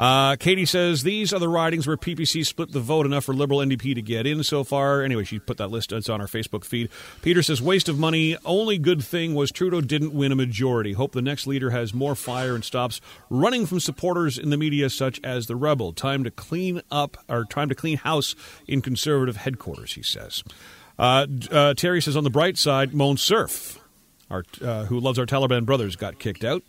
Uh, 0.00 0.34
Katie 0.36 0.64
says 0.64 1.02
these 1.02 1.30
are 1.30 1.38
the 1.38 1.48
ridings 1.48 1.86
where 1.86 1.94
PPC 1.94 2.46
split 2.46 2.72
the 2.72 2.80
vote 2.80 3.04
enough 3.04 3.24
for 3.24 3.34
Liberal 3.34 3.60
NDP 3.60 3.94
to 3.96 4.00
get 4.00 4.26
in 4.26 4.42
so 4.42 4.64
far. 4.64 5.02
Anyway, 5.02 5.24
she 5.24 5.38
put 5.38 5.58
that 5.58 5.70
list. 5.70 5.92
It's 5.92 6.08
on 6.08 6.22
our 6.22 6.26
Facebook 6.26 6.64
feed. 6.64 6.88
Peter 7.20 7.42
says 7.42 7.60
waste 7.60 7.86
of 7.86 7.98
money. 7.98 8.34
Only 8.42 8.78
good 8.78 9.04
thing 9.04 9.34
was 9.34 9.52
Trudeau 9.52 9.82
didn't 9.82 10.14
win 10.14 10.32
a 10.32 10.34
majority. 10.34 10.94
Hope 10.94 11.12
the 11.12 11.20
next 11.20 11.46
leader 11.46 11.68
has 11.68 11.92
more 11.92 12.14
fire 12.14 12.54
and 12.54 12.64
stops 12.64 13.02
running 13.28 13.66
from 13.66 13.78
supporters 13.78 14.38
in 14.38 14.48
the 14.48 14.56
media 14.56 14.88
such 14.88 15.20
as 15.22 15.48
the 15.48 15.54
Rebel. 15.56 15.92
Time 15.92 16.24
to 16.24 16.30
clean 16.30 16.80
up 16.90 17.18
or 17.28 17.44
time 17.44 17.68
to 17.68 17.74
clean 17.74 17.98
house 17.98 18.34
in 18.66 18.80
conservative 18.80 19.36
headquarters. 19.36 19.92
He 19.92 20.02
says. 20.02 20.42
Uh, 20.98 21.26
uh, 21.50 21.74
Terry 21.74 22.00
says 22.00 22.16
on 22.16 22.24
the 22.24 22.30
bright 22.30 22.56
side, 22.56 22.92
Monsef, 22.92 23.78
our, 24.30 24.44
uh, 24.62 24.86
who 24.86 24.98
loves 24.98 25.18
our 25.18 25.26
Taliban 25.26 25.66
brothers, 25.66 25.94
got 25.94 26.18
kicked 26.18 26.42
out. 26.42 26.62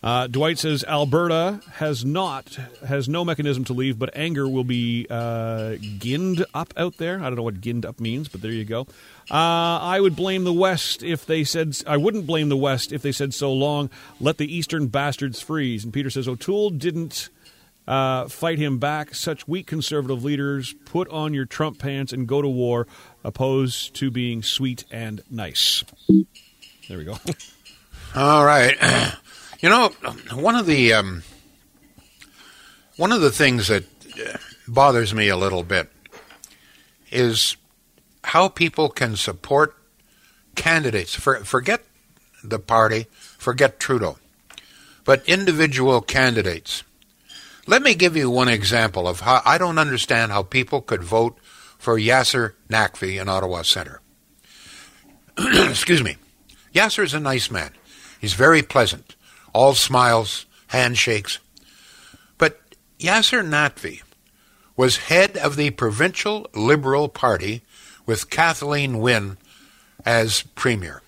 Uh, 0.00 0.28
Dwight 0.28 0.58
says 0.58 0.84
Alberta 0.84 1.60
has 1.72 2.04
not 2.04 2.56
has 2.86 3.08
no 3.08 3.24
mechanism 3.24 3.64
to 3.64 3.72
leave, 3.72 3.98
but 3.98 4.10
anger 4.14 4.48
will 4.48 4.64
be 4.64 5.06
uh, 5.10 5.76
ginned 5.98 6.44
up 6.54 6.72
out 6.76 6.98
there. 6.98 7.18
I 7.18 7.24
don't 7.24 7.34
know 7.34 7.42
what 7.42 7.60
ginned 7.60 7.84
up 7.84 7.98
means, 7.98 8.28
but 8.28 8.40
there 8.40 8.52
you 8.52 8.64
go. 8.64 8.82
Uh, 9.30 9.34
I 9.82 9.98
would 10.00 10.14
blame 10.14 10.44
the 10.44 10.52
West 10.52 11.02
if 11.02 11.26
they 11.26 11.42
said 11.42 11.76
I 11.86 11.96
wouldn't 11.96 12.26
blame 12.26 12.48
the 12.48 12.56
West 12.56 12.92
if 12.92 13.02
they 13.02 13.12
said 13.12 13.34
so 13.34 13.52
long. 13.52 13.90
Let 14.20 14.38
the 14.38 14.52
Eastern 14.54 14.86
bastards 14.86 15.40
freeze. 15.40 15.82
And 15.82 15.92
Peter 15.92 16.10
says 16.10 16.28
O'Toole 16.28 16.70
didn't. 16.70 17.28
Uh, 17.86 18.28
fight 18.28 18.58
him 18.58 18.76
back. 18.76 19.14
Such 19.14 19.48
weak 19.48 19.66
conservative 19.66 20.22
leaders. 20.22 20.74
Put 20.84 21.08
on 21.08 21.32
your 21.32 21.46
Trump 21.46 21.78
pants 21.78 22.12
and 22.12 22.28
go 22.28 22.42
to 22.42 22.48
war, 22.48 22.86
opposed 23.24 23.94
to 23.94 24.10
being 24.10 24.42
sweet 24.42 24.84
and 24.90 25.22
nice. 25.30 25.84
There 26.86 26.98
we 26.98 27.04
go. 27.04 27.16
All 28.14 28.44
right. 28.44 28.76
You 29.60 29.68
know, 29.68 29.88
one 30.34 30.54
of 30.54 30.66
the 30.66 30.92
um, 30.92 31.24
one 32.96 33.10
of 33.10 33.20
the 33.20 33.32
things 33.32 33.66
that 33.66 33.84
bothers 34.68 35.12
me 35.12 35.28
a 35.28 35.36
little 35.36 35.64
bit 35.64 35.90
is 37.10 37.56
how 38.22 38.48
people 38.48 38.88
can 38.88 39.16
support 39.16 39.74
candidates. 40.54 41.16
For, 41.16 41.42
forget 41.44 41.82
the 42.44 42.60
party, 42.60 43.06
forget 43.36 43.80
Trudeau, 43.80 44.18
but 45.04 45.28
individual 45.28 46.02
candidates. 46.02 46.84
Let 47.66 47.82
me 47.82 47.96
give 47.96 48.16
you 48.16 48.30
one 48.30 48.48
example 48.48 49.08
of 49.08 49.20
how 49.20 49.42
I 49.44 49.58
don't 49.58 49.78
understand 49.78 50.30
how 50.30 50.44
people 50.44 50.80
could 50.82 51.02
vote 51.02 51.36
for 51.78 51.98
Yasser 51.98 52.52
Naqvi 52.70 53.20
in 53.20 53.28
Ottawa 53.28 53.62
Centre. 53.62 54.00
Excuse 55.38 56.02
me. 56.02 56.16
Yasser 56.72 57.02
is 57.02 57.12
a 57.12 57.20
nice 57.20 57.50
man. 57.50 57.72
He's 58.20 58.34
very 58.34 58.62
pleasant 58.62 59.16
all 59.52 59.74
smiles, 59.74 60.46
handshakes. 60.68 61.38
But 62.36 62.60
Yasser 62.98 63.44
Naqvi 63.44 64.02
was 64.76 65.08
head 65.08 65.36
of 65.36 65.56
the 65.56 65.70
provincial 65.70 66.46
Liberal 66.54 67.08
Party 67.08 67.62
with 68.06 68.30
Kathleen 68.30 68.98
Wynne 68.98 69.36
as 70.04 70.42
premier. 70.54 71.02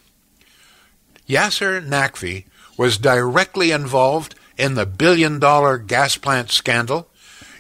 Yasser 1.29 1.87
Naqvi 1.87 2.45
was 2.77 2.99
directly 2.99 3.71
involved 3.71 4.35
in 4.57 4.75
the 4.75 4.87
billion 4.87 5.39
dollar 5.39 5.79
gas 5.79 6.17
plant 6.17 6.51
scandal 6.51 7.10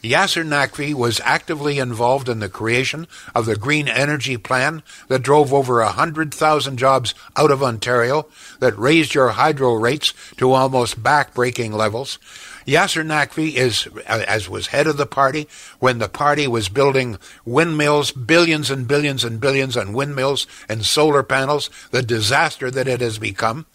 Yasser 0.03 0.47
Naqvi 0.47 0.95
was 0.95 1.21
actively 1.25 1.79
involved 1.79 2.29
in 2.29 2.39
the 2.39 2.49
creation 2.49 3.07
of 3.35 3.45
the 3.45 3.57
Green 3.57 3.87
Energy 3.87 4.37
Plan 4.37 4.83
that 5.09 5.23
drove 5.23 5.53
over 5.53 5.83
100,000 5.83 6.77
jobs 6.79 7.15
out 7.37 7.51
of 7.51 7.63
Ontario, 7.63 8.27
that 8.61 8.79
raised 8.79 9.15
your 9.15 9.31
hydro 9.31 9.75
rates 9.75 10.15
to 10.39 10.53
almost 10.53 11.03
back-breaking 11.03 11.73
levels. 11.73 12.19
Yasser 12.67 13.05
Naqvi 13.05 13.55
is, 13.55 13.89
uh, 14.09 14.25
as 14.27 14.49
was 14.49 14.69
head 14.69 14.87
of 14.87 14.97
the 14.97 15.07
party, 15.07 15.49
when 15.81 15.99
the 15.99 16.09
party 16.09 16.47
was 16.47 16.69
building 16.69 17.19
windmills, 17.45 18.13
billions 18.13 18.71
and 18.71 18.87
billions 18.89 19.25
and 19.25 19.41
billions 19.41 19.77
on 19.77 19.93
windmills 19.93 20.47
and 20.69 20.85
solar 20.85 21.23
panels, 21.23 21.69
the 21.91 22.03
disaster 22.03 22.71
that 22.71 22.89
it 22.89 23.01
has 23.01 23.19
become. 23.19 23.67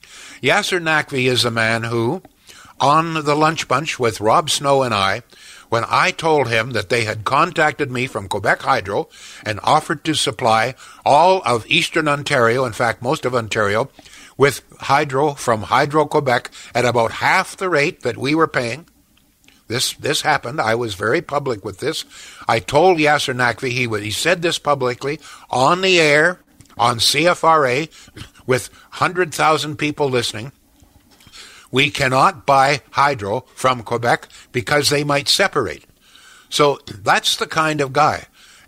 Yasser 0.41 0.81
Naqvi 0.81 1.25
is 1.25 1.45
a 1.45 1.51
man 1.51 1.83
who, 1.83 2.21
on 2.79 3.25
the 3.25 3.35
lunch 3.35 3.67
bunch 3.67 3.99
with 3.99 4.21
Rob 4.21 4.49
Snow 4.49 4.83
and 4.83 4.93
I, 4.93 5.23
when 5.75 5.83
I 5.89 6.11
told 6.11 6.47
him 6.47 6.71
that 6.71 6.87
they 6.87 7.03
had 7.03 7.25
contacted 7.25 7.91
me 7.91 8.07
from 8.07 8.29
Quebec 8.29 8.61
Hydro 8.61 9.09
and 9.45 9.59
offered 9.61 10.05
to 10.05 10.13
supply 10.13 10.73
all 11.03 11.41
of 11.43 11.67
eastern 11.67 12.07
Ontario, 12.07 12.63
in 12.63 12.71
fact, 12.71 13.01
most 13.01 13.25
of 13.25 13.35
Ontario, 13.35 13.89
with 14.37 14.63
hydro 14.79 15.33
from 15.33 15.63
Hydro 15.63 16.05
Quebec 16.05 16.49
at 16.73 16.85
about 16.85 17.11
half 17.11 17.57
the 17.57 17.67
rate 17.67 18.03
that 18.03 18.15
we 18.15 18.33
were 18.33 18.47
paying. 18.47 18.87
This 19.67 19.91
this 19.95 20.21
happened. 20.21 20.61
I 20.61 20.75
was 20.75 20.95
very 20.95 21.21
public 21.21 21.65
with 21.65 21.79
this. 21.79 22.05
I 22.47 22.59
told 22.59 22.97
Yasser 22.97 23.35
Naqvi 23.35 23.71
he 23.71 23.85
he 24.01 24.11
said 24.11 24.41
this 24.41 24.57
publicly 24.57 25.19
on 25.49 25.81
the 25.81 25.99
air 25.99 26.39
on 26.77 26.99
CFRA 26.99 27.89
with 28.47 28.69
hundred 28.91 29.33
thousand 29.33 29.75
people 29.75 30.07
listening. 30.07 30.53
We 31.75 31.91
cannot 31.91 32.45
buy 32.45 32.83
hydro 32.91 33.41
from 33.53 33.83
Quebec 33.83 34.29
because 34.53 34.89
they 34.89 35.03
might 35.03 35.27
separate. 35.27 35.83
So 36.47 36.79
that's 36.87 37.35
the 37.35 37.47
kind 37.47 37.81
of 37.81 37.91
guy. 37.91 38.27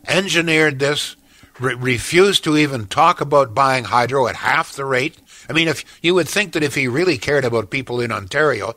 Engineered 0.10 0.80
this, 0.80 1.15
re- 1.58 1.76
refused 1.76 2.43
to 2.43 2.58
even 2.58 2.86
talk 2.86 3.22
about 3.22 3.56
buying 3.56 3.86
hydro 3.86 4.28
at 4.28 4.36
half 4.36 4.74
the 4.74 4.84
rate. 4.84 5.20
I 5.50 5.54
mean, 5.54 5.70
if 5.70 5.86
you 6.02 6.15
would 6.15 6.28
think 6.28 6.52
that 6.52 6.63
if 6.63 6.76
he 6.76 6.89
really 6.89 7.17
cared 7.17 7.46
about 7.46 7.70
people 7.70 8.02
in 8.02 8.12
Ontario, 8.12 8.76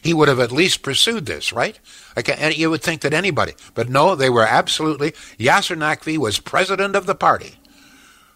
he 0.00 0.14
would 0.14 0.28
have 0.28 0.38
at 0.38 0.52
least 0.52 0.84
pursued 0.84 1.26
this, 1.26 1.52
right? 1.52 1.76
And 2.14 2.56
you 2.56 2.70
would 2.70 2.80
think 2.80 3.00
that 3.00 3.12
anybody, 3.12 3.54
but 3.74 3.88
no, 3.88 4.14
they 4.14 4.30
were 4.30 4.46
absolutely. 4.46 5.10
Yasser 5.36 5.76
Naqvi 5.76 6.16
was 6.16 6.38
president 6.38 6.94
of 6.94 7.06
the 7.06 7.16
party 7.16 7.56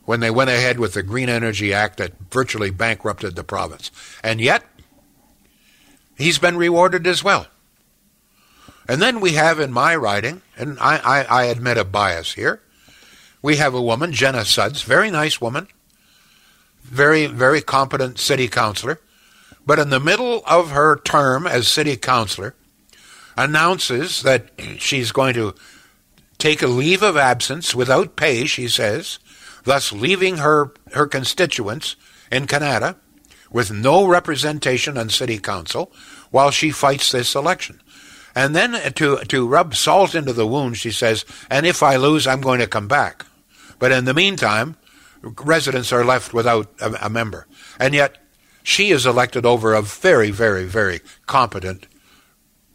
when 0.04 0.18
they 0.18 0.32
went 0.32 0.50
ahead 0.50 0.80
with 0.80 0.94
the 0.94 1.02
Green 1.04 1.28
Energy 1.28 1.72
Act 1.72 1.98
that 1.98 2.14
virtually 2.28 2.70
bankrupted 2.70 3.36
the 3.36 3.44
province, 3.44 3.92
and 4.24 4.40
yet 4.40 4.64
he's 6.18 6.38
been 6.38 6.56
rewarded 6.56 7.06
as 7.06 7.24
well. 7.24 7.46
And 8.86 9.00
then 9.00 9.20
we 9.20 9.32
have 9.32 9.60
in 9.60 9.72
my 9.72 9.94
writing, 9.96 10.42
and 10.56 10.78
I, 10.80 10.98
I, 10.98 11.42
I 11.42 11.44
admit 11.44 11.78
a 11.78 11.84
bias 11.84 12.34
here, 12.34 12.60
we 13.40 13.56
have 13.56 13.74
a 13.74 13.82
woman, 13.82 14.12
Jenna 14.12 14.44
Sudds, 14.44 14.82
very 14.82 15.10
nice 15.10 15.40
woman, 15.40 15.68
very, 16.82 17.26
very 17.26 17.60
competent 17.60 18.18
city 18.18 18.48
councilor, 18.48 19.00
but 19.64 19.78
in 19.78 19.90
the 19.90 20.00
middle 20.00 20.42
of 20.46 20.70
her 20.70 20.98
term 21.00 21.46
as 21.46 21.68
city 21.68 21.96
councilor, 21.96 22.54
announces 23.36 24.22
that 24.22 24.50
she's 24.78 25.12
going 25.12 25.34
to 25.34 25.54
take 26.38 26.62
a 26.62 26.66
leave 26.66 27.02
of 27.02 27.16
absence 27.16 27.74
without 27.74 28.16
pay, 28.16 28.46
she 28.46 28.66
says, 28.66 29.18
thus 29.64 29.92
leaving 29.92 30.38
her, 30.38 30.72
her 30.92 31.06
constituents 31.06 31.94
in 32.32 32.46
Canada 32.46 32.96
with 33.50 33.70
no 33.70 34.06
representation 34.06 34.98
on 34.98 35.08
city 35.08 35.38
council 35.38 35.92
while 36.30 36.50
she 36.50 36.70
fights 36.70 37.12
this 37.12 37.34
election. 37.34 37.80
And 38.34 38.54
then 38.54 38.92
to, 38.94 39.16
to 39.16 39.48
rub 39.48 39.74
salt 39.74 40.14
into 40.14 40.32
the 40.32 40.46
wound, 40.46 40.76
she 40.76 40.90
says, 40.90 41.24
and 41.50 41.66
if 41.66 41.82
I 41.82 41.96
lose, 41.96 42.26
I'm 42.26 42.40
going 42.40 42.60
to 42.60 42.66
come 42.66 42.86
back. 42.88 43.26
But 43.78 43.92
in 43.92 44.04
the 44.04 44.14
meantime, 44.14 44.76
residents 45.22 45.92
are 45.92 46.04
left 46.04 46.32
without 46.32 46.70
a, 46.80 47.06
a 47.06 47.10
member. 47.10 47.46
And 47.80 47.94
yet, 47.94 48.18
she 48.62 48.90
is 48.90 49.06
elected 49.06 49.46
over 49.46 49.72
a 49.72 49.82
very, 49.82 50.30
very, 50.30 50.64
very 50.64 51.00
competent, 51.26 51.86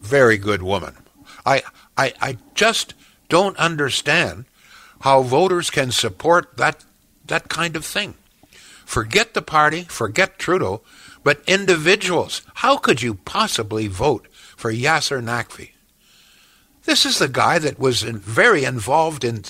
very 0.02 0.38
good 0.38 0.64
woman. 0.64 0.98
I, 1.46 1.62
I, 1.98 2.14
I 2.20 2.38
just 2.56 2.94
don't 3.30 3.58
understand 3.58 4.46
how 5.02 5.22
voters 5.22 5.70
can 5.70 5.92
support 5.92 6.58
that 6.58 6.84
that 7.26 7.48
kind 7.48 7.76
of 7.76 7.86
thing. 7.86 8.16
Forget 8.86 9.34
the 9.34 9.42
party, 9.42 9.84
forget 9.84 10.40
Trudeau, 10.40 10.82
but 11.24 11.44
individuals. 11.48 12.42
How 12.56 12.78
could 12.78 13.02
you 13.02 13.16
possibly 13.16 13.88
vote 13.88 14.28
for 14.58 14.72
Yasser 14.72 15.24
Naqvi? 15.24 15.72
This 16.86 17.06
is 17.06 17.20
the 17.20 17.30
guy 17.30 17.60
that 17.60 17.80
was 17.80 18.04
very 18.04 18.66
involved 18.66 19.24
in 19.24 19.44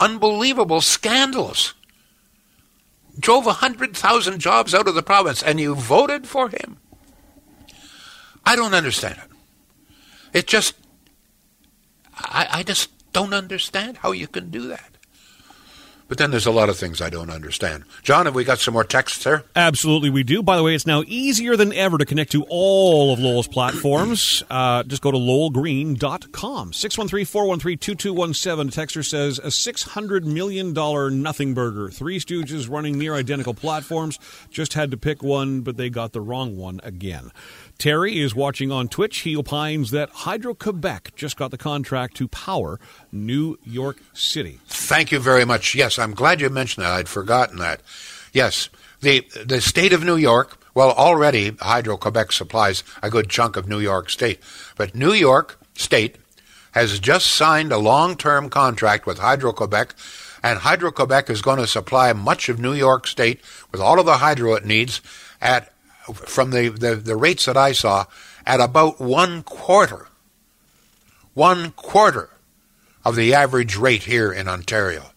unbelievable 0.00 0.80
scandals. 0.80 1.74
Drove 3.18 3.46
100,000 3.46 4.38
jobs 4.38 4.74
out 4.74 4.88
of 4.88 4.94
the 4.94 5.02
province, 5.02 5.42
and 5.42 5.60
you 5.60 5.74
voted 5.74 6.26
for 6.26 6.48
him. 6.48 6.78
I 8.44 8.56
don't 8.56 8.74
understand 8.74 9.18
it. 9.18 10.38
It 10.38 10.46
just, 10.46 10.74
I, 12.14 12.48
I 12.50 12.62
just 12.62 12.90
don't 13.12 13.34
understand 13.34 13.98
how 13.98 14.12
you 14.12 14.26
can 14.26 14.50
do 14.50 14.68
that. 14.68 14.97
But 16.08 16.16
then 16.16 16.30
there's 16.30 16.46
a 16.46 16.50
lot 16.50 16.70
of 16.70 16.78
things 16.78 17.02
I 17.02 17.10
don't 17.10 17.30
understand. 17.30 17.84
John, 18.02 18.24
have 18.24 18.34
we 18.34 18.42
got 18.42 18.58
some 18.58 18.72
more 18.74 18.84
texts 18.84 19.24
there? 19.24 19.44
Absolutely, 19.54 20.08
we 20.08 20.22
do. 20.22 20.42
By 20.42 20.56
the 20.56 20.62
way, 20.62 20.74
it's 20.74 20.86
now 20.86 21.02
easier 21.06 21.54
than 21.54 21.72
ever 21.74 21.98
to 21.98 22.06
connect 22.06 22.32
to 22.32 22.44
all 22.48 23.12
of 23.12 23.20
Lowell's 23.20 23.48
platforms. 23.48 24.42
Uh, 24.58 24.82
just 24.82 25.02
go 25.02 25.10
to 25.10 25.18
lowellgreen.com. 25.18 26.72
613 26.72 27.26
413 27.26 27.78
2217. 27.78 28.70
Texter 28.70 29.04
says 29.04 29.38
a 29.38 29.48
$600 29.48 30.24
million 30.24 30.72
nothing 31.22 31.54
burger. 31.54 31.90
Three 31.90 32.18
Stooges 32.18 32.68
running 32.68 32.98
near 32.98 33.14
identical 33.14 33.52
platforms. 33.54 34.18
Just 34.50 34.72
had 34.72 34.90
to 34.90 34.96
pick 34.96 35.22
one, 35.22 35.60
but 35.60 35.76
they 35.76 35.90
got 35.90 36.12
the 36.12 36.20
wrong 36.20 36.56
one 36.56 36.80
again. 36.82 37.30
Terry 37.78 38.18
is 38.18 38.34
watching 38.34 38.72
on 38.72 38.88
Twitch. 38.88 39.18
He 39.18 39.36
opines 39.36 39.92
that 39.92 40.10
Hydro 40.10 40.54
Quebec 40.54 41.12
just 41.14 41.36
got 41.36 41.52
the 41.52 41.58
contract 41.58 42.16
to 42.16 42.26
power 42.26 42.80
New 43.12 43.56
York 43.64 43.98
City. 44.12 44.58
Thank 44.66 45.12
you 45.12 45.20
very 45.20 45.44
much. 45.44 45.76
Yes, 45.76 45.96
I'm 45.96 46.12
glad 46.12 46.40
you 46.40 46.50
mentioned 46.50 46.84
that. 46.84 46.92
I'd 46.92 47.08
forgotten 47.08 47.58
that. 47.58 47.80
Yes, 48.32 48.68
the 49.00 49.24
the 49.44 49.60
state 49.60 49.92
of 49.92 50.02
New 50.02 50.16
York. 50.16 50.58
Well, 50.74 50.90
already 50.90 51.52
Hydro 51.60 51.96
Quebec 51.98 52.32
supplies 52.32 52.82
a 53.00 53.10
good 53.10 53.28
chunk 53.28 53.56
of 53.56 53.68
New 53.68 53.80
York 53.80 54.10
State, 54.10 54.40
but 54.76 54.96
New 54.96 55.12
York 55.12 55.60
State 55.76 56.16
has 56.72 56.98
just 56.98 57.28
signed 57.28 57.70
a 57.70 57.78
long-term 57.78 58.50
contract 58.50 59.06
with 59.06 59.18
Hydro 59.18 59.52
Quebec, 59.52 59.94
and 60.42 60.58
Hydro 60.58 60.90
Quebec 60.90 61.30
is 61.30 61.42
going 61.42 61.58
to 61.58 61.66
supply 61.66 62.12
much 62.12 62.48
of 62.48 62.58
New 62.58 62.74
York 62.74 63.06
State 63.06 63.40
with 63.70 63.80
all 63.80 64.00
of 64.00 64.06
the 64.06 64.18
hydro 64.18 64.54
it 64.54 64.64
needs 64.64 65.00
at 65.40 65.72
from 66.14 66.50
the, 66.50 66.68
the, 66.68 66.96
the 66.96 67.16
rates 67.16 67.46
that 67.46 67.56
I 67.56 67.72
saw, 67.72 68.06
at 68.46 68.60
about 68.60 69.00
one 69.00 69.42
quarter, 69.42 70.08
one 71.34 71.72
quarter 71.72 72.30
of 73.04 73.16
the 73.16 73.34
average 73.34 73.76
rate 73.76 74.04
here 74.04 74.32
in 74.32 74.48
Ontario. 74.48 75.10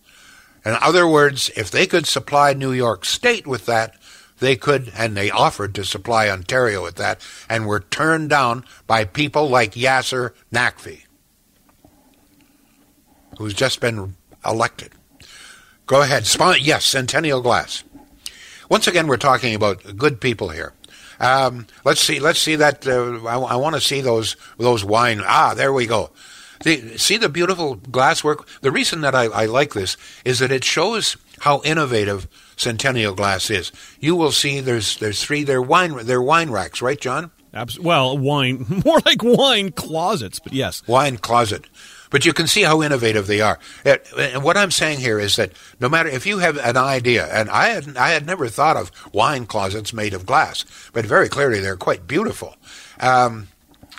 In 0.64 0.76
other 0.82 1.08
words, 1.08 1.50
if 1.56 1.72
they 1.72 1.88
could 1.88 2.06
supply 2.06 2.54
New 2.54 2.72
York 2.72 3.06
State 3.06 3.48
with 3.48 3.66
that, 3.66 3.96
they 4.40 4.56
could, 4.56 4.92
and 4.98 5.16
they 5.16 5.30
offered 5.30 5.74
to 5.76 5.84
supply 5.84 6.30
Ontario 6.30 6.84
with 6.84 6.96
that, 6.96 7.22
and 7.50 7.66
were 7.66 7.80
turned 7.80 8.30
down 8.30 8.66
by 8.88 9.06
people 9.06 9.48
like 9.50 9.74
Yasser 9.74 10.34
Naqvi, 10.52 11.04
who's 13.38 13.54
just 13.54 13.80
been 13.80 14.16
elected. 14.46 14.92
Go 15.86 16.02
ahead. 16.02 16.28
yes, 16.62 16.86
Centennial 16.86 17.42
Glass. 17.42 17.84
Once 18.70 18.88
again, 18.88 19.08
we're 19.08 19.18
talking 19.18 19.54
about 19.54 19.98
good 19.98 20.22
people 20.22 20.50
here. 20.50 20.74
Um, 21.22 21.68
let's 21.86 22.02
see. 22.02 22.20
Let's 22.20 22.40
see 22.40 22.56
that. 22.56 22.88
Uh, 22.88 23.24
I, 23.26 23.38
I 23.38 23.56
want 23.56 23.76
to 23.76 23.82
see 23.82 24.02
those 24.02 24.36
those 24.58 24.84
wine. 24.84 25.22
Ah, 25.24 25.54
there 25.54 25.72
we 25.72 25.86
go. 25.86 26.10
The, 26.64 26.98
see 26.98 27.18
the 27.18 27.30
beautiful 27.30 27.78
glasswork. 27.78 28.48
The 28.62 28.72
reason 28.72 29.02
that 29.02 29.16
I, 29.16 29.26
I 29.26 29.46
like 29.46 29.74
this 29.74 29.98
is 30.26 30.40
that 30.40 30.52
it 30.52 30.64
shows 30.64 31.18
how 31.40 31.62
innovative 31.64 32.28
Centennial 32.56 33.14
Glass 33.16 33.50
is. 33.50 33.72
You 34.00 34.16
will 34.16 34.32
see 34.32 34.60
there's 34.60 34.98
there's 34.98 35.24
three. 35.24 35.44
They're 35.44 35.62
wine. 35.62 36.06
They're 36.06 36.22
wine 36.22 36.50
racks, 36.50 36.82
right, 36.82 37.00
John? 37.00 37.32
Abs- 37.54 37.80
well, 37.80 38.18
wine, 38.18 38.66
more 38.86 39.00
like 39.06 39.22
wine 39.24 39.72
closets, 39.72 40.40
but 40.40 40.54
yes, 40.54 40.88
wine 40.88 41.18
closet. 41.18 41.66
But 42.12 42.26
you 42.26 42.34
can 42.34 42.46
see 42.46 42.62
how 42.62 42.84
innovative 42.84 43.26
they 43.26 43.42
are. 43.42 43.58
And 43.84 44.44
what 44.44 44.58
I'm 44.58 44.70
saying 44.70 45.00
here 45.00 45.18
is 45.18 45.38
that 45.38 45.54
no 45.80 45.90
matter 45.90 46.10
if 46.10 46.28
you 46.28 46.38
have 46.38 46.58
an 46.58 46.78
idea, 46.78 47.26
and 47.34 47.50
I 47.50 47.70
had 47.70 47.98
I 47.98 48.10
had 48.10 48.28
never 48.28 48.48
thought 48.48 48.78
of 48.78 48.92
wine 49.12 49.48
closets 49.48 49.94
made 49.94 50.14
of 50.14 50.28
glass, 50.28 50.64
but 50.94 51.06
very 51.06 51.30
clearly 51.30 51.60
they're 51.60 51.78
quite 51.78 52.06
beautiful. 52.06 52.56
Um, 53.00 53.48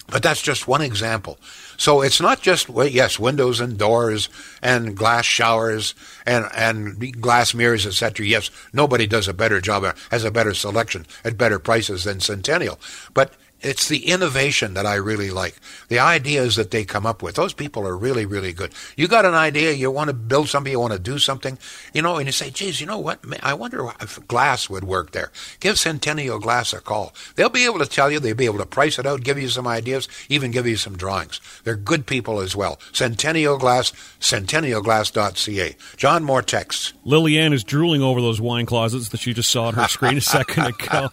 but 0.08 0.22
that's 0.22 0.42
just 0.42 0.68
one 0.68 0.82
example. 0.82 1.38
So 1.78 2.02
it's 2.02 2.20
not 2.20 2.42
just 2.42 2.68
yes, 2.68 3.18
windows 3.18 3.60
and 3.60 3.78
doors 3.78 4.28
and 4.60 4.94
glass 4.94 5.24
showers 5.24 5.94
and 6.26 6.46
and 6.54 7.20
glass 7.20 7.54
mirrors, 7.54 7.86
etc. 7.86 8.26
Yes, 8.26 8.50
nobody 8.72 9.06
does 9.06 9.26
a 9.26 9.34
better 9.34 9.60
job, 9.60 9.96
has 10.10 10.22
a 10.22 10.30
better 10.30 10.54
selection 10.54 11.06
at 11.24 11.38
better 11.38 11.58
prices 11.58 12.04
than 12.04 12.20
Centennial. 12.20 12.78
But 13.14 13.32
it's 13.62 13.88
the 13.88 14.06
innovation 14.06 14.74
that 14.74 14.86
I 14.86 14.96
really 14.96 15.30
like. 15.30 15.54
The 15.88 15.98
ideas 15.98 16.56
that 16.56 16.70
they 16.70 16.84
come 16.84 17.06
up 17.06 17.22
with. 17.22 17.36
Those 17.36 17.52
people 17.52 17.86
are 17.86 17.96
really, 17.96 18.26
really 18.26 18.52
good. 18.52 18.72
You 18.96 19.08
got 19.08 19.24
an 19.24 19.34
idea, 19.34 19.72
you 19.72 19.90
want 19.90 20.08
to 20.08 20.14
build 20.14 20.48
something, 20.48 20.70
you 20.70 20.80
want 20.80 20.92
to 20.92 20.98
do 20.98 21.18
something, 21.18 21.58
you 21.94 22.02
know, 22.02 22.16
and 22.16 22.26
you 22.26 22.32
say, 22.32 22.50
geez, 22.50 22.80
you 22.80 22.86
know 22.86 22.98
what? 22.98 23.20
I 23.42 23.54
wonder 23.54 23.88
if 24.00 24.26
glass 24.26 24.68
would 24.68 24.84
work 24.84 25.12
there. 25.12 25.30
Give 25.60 25.78
Centennial 25.78 26.38
Glass 26.38 26.72
a 26.72 26.80
call. 26.80 27.14
They'll 27.36 27.48
be 27.48 27.64
able 27.64 27.78
to 27.78 27.86
tell 27.86 28.10
you, 28.10 28.18
they'll 28.18 28.34
be 28.34 28.46
able 28.46 28.58
to 28.58 28.66
price 28.66 28.98
it 28.98 29.06
out, 29.06 29.22
give 29.22 29.38
you 29.38 29.48
some 29.48 29.66
ideas, 29.66 30.08
even 30.28 30.50
give 30.50 30.66
you 30.66 30.76
some 30.76 30.96
drawings. 30.96 31.40
They're 31.64 31.76
good 31.76 32.06
people 32.06 32.40
as 32.40 32.56
well. 32.56 32.78
Centennial 32.92 33.58
Glass, 33.58 33.92
centennialglass.ca. 34.20 35.76
John, 35.96 36.24
more 36.24 36.42
texts. 36.42 36.92
Lillian 37.04 37.52
is 37.52 37.64
drooling 37.64 38.02
over 38.02 38.20
those 38.20 38.40
wine 38.40 38.66
closets 38.66 39.10
that 39.10 39.20
she 39.20 39.34
just 39.34 39.50
saw 39.50 39.64
on 39.64 39.74
her 39.74 39.88
screen 39.88 40.16
a 40.18 40.20
second 40.20 40.66
ago. 40.80 41.10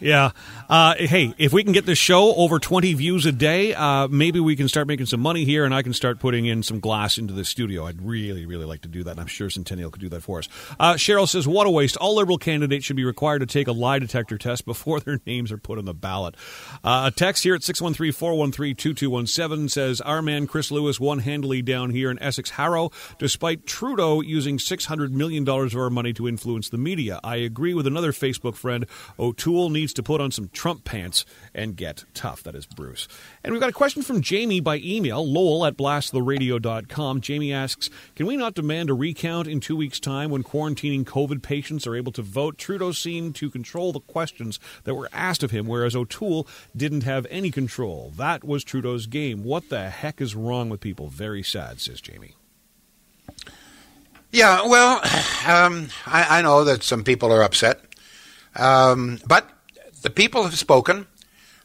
Yeah. 0.00 0.30
Uh, 0.68 0.94
hey, 0.98 1.32
if 1.38 1.50
we 1.50 1.64
can 1.64 1.72
get 1.72 1.86
this 1.86 1.96
show 1.96 2.34
over 2.34 2.58
20 2.58 2.92
views 2.92 3.24
a 3.24 3.32
day, 3.32 3.72
uh, 3.72 4.06
maybe 4.08 4.38
we 4.38 4.54
can 4.54 4.68
start 4.68 4.86
making 4.86 5.06
some 5.06 5.20
money 5.20 5.46
here 5.46 5.64
and 5.64 5.74
I 5.74 5.80
can 5.82 5.94
start 5.94 6.20
putting 6.20 6.44
in 6.44 6.62
some 6.62 6.78
glass 6.78 7.16
into 7.16 7.32
the 7.32 7.44
studio. 7.46 7.86
I'd 7.86 8.02
really, 8.02 8.44
really 8.44 8.66
like 8.66 8.82
to 8.82 8.88
do 8.88 9.02
that, 9.04 9.12
and 9.12 9.20
I'm 9.20 9.28
sure 9.28 9.48
Centennial 9.48 9.90
could 9.90 10.02
do 10.02 10.10
that 10.10 10.22
for 10.22 10.40
us. 10.40 10.48
Uh, 10.78 10.94
Cheryl 10.94 11.26
says, 11.26 11.48
What 11.48 11.66
a 11.66 11.70
waste. 11.70 11.96
All 11.96 12.16
Liberal 12.16 12.36
candidates 12.36 12.84
should 12.84 12.96
be 12.96 13.04
required 13.06 13.38
to 13.38 13.46
take 13.46 13.66
a 13.66 13.72
lie 13.72 13.98
detector 13.98 14.36
test 14.36 14.66
before 14.66 15.00
their 15.00 15.20
names 15.26 15.50
are 15.52 15.56
put 15.56 15.78
on 15.78 15.86
the 15.86 15.94
ballot. 15.94 16.34
Uh, 16.84 17.04
a 17.06 17.16
text 17.16 17.44
here 17.44 17.54
at 17.54 17.62
613 17.62 18.12
413 18.12 18.76
2217 18.76 19.70
says, 19.70 20.02
Our 20.02 20.20
man 20.20 20.46
Chris 20.46 20.70
Lewis 20.70 21.00
won 21.00 21.20
handily 21.20 21.62
down 21.62 21.90
here 21.90 22.10
in 22.10 22.22
Essex 22.22 22.50
Harrow, 22.50 22.90
despite 23.18 23.64
Trudeau 23.64 24.20
using 24.20 24.58
$600 24.58 25.12
million 25.12 25.48
of 25.48 25.76
our 25.76 25.88
money 25.88 26.12
to 26.12 26.28
influence 26.28 26.68
the 26.68 26.76
media. 26.76 27.20
I 27.24 27.36
agree 27.36 27.72
with 27.72 27.86
another 27.86 28.12
Facebook 28.12 28.54
friend. 28.54 28.84
O'Toole 29.18 29.70
needs 29.70 29.94
to 29.94 30.02
put 30.02 30.20
on 30.20 30.30
some 30.30 30.50
Trump 30.58 30.82
pants 30.82 31.24
and 31.54 31.76
get 31.76 32.04
tough. 32.14 32.42
That 32.42 32.56
is 32.56 32.66
Bruce. 32.66 33.06
And 33.44 33.52
we've 33.52 33.60
got 33.60 33.70
a 33.70 33.72
question 33.72 34.02
from 34.02 34.20
Jamie 34.20 34.58
by 34.58 34.78
email, 34.78 35.24
lowell 35.24 35.64
at 35.64 35.76
blasttheradio.com. 35.76 37.20
Jamie 37.20 37.52
asks, 37.52 37.88
Can 38.16 38.26
we 38.26 38.36
not 38.36 38.54
demand 38.54 38.90
a 38.90 38.94
recount 38.94 39.46
in 39.46 39.60
two 39.60 39.76
weeks' 39.76 40.00
time 40.00 40.30
when 40.30 40.42
quarantining 40.42 41.04
COVID 41.04 41.42
patients 41.42 41.86
are 41.86 41.94
able 41.94 42.10
to 42.10 42.22
vote? 42.22 42.58
Trudeau 42.58 42.90
seemed 42.90 43.36
to 43.36 43.50
control 43.50 43.92
the 43.92 44.00
questions 44.00 44.58
that 44.82 44.96
were 44.96 45.08
asked 45.12 45.44
of 45.44 45.52
him, 45.52 45.68
whereas 45.68 45.94
O'Toole 45.94 46.48
didn't 46.76 47.04
have 47.04 47.24
any 47.30 47.52
control. 47.52 48.12
That 48.16 48.42
was 48.42 48.64
Trudeau's 48.64 49.06
game. 49.06 49.44
What 49.44 49.68
the 49.68 49.90
heck 49.90 50.20
is 50.20 50.34
wrong 50.34 50.68
with 50.68 50.80
people? 50.80 51.06
Very 51.06 51.44
sad, 51.44 51.80
says 51.80 52.00
Jamie. 52.00 52.34
Yeah, 54.32 54.66
well, 54.66 54.96
um, 55.46 55.88
I, 56.04 56.38
I, 56.38 56.42
know 56.42 56.64
that 56.64 56.82
some 56.82 57.04
people 57.04 57.32
are 57.32 57.44
upset. 57.44 57.80
Um, 58.56 59.20
but 59.24 59.48
the 60.02 60.10
people 60.10 60.44
have 60.44 60.58
spoken. 60.58 61.06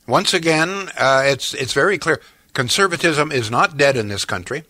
Once 0.07 0.33
again, 0.33 0.89
uh, 0.97 1.23
it's 1.25 1.53
it's 1.53 1.73
very 1.73 1.97
clear. 1.97 2.19
Conservatism 2.53 3.31
is 3.31 3.49
not 3.49 3.77
dead 3.77 3.97
in 3.97 4.09
this 4.09 4.25
country. 4.25 4.63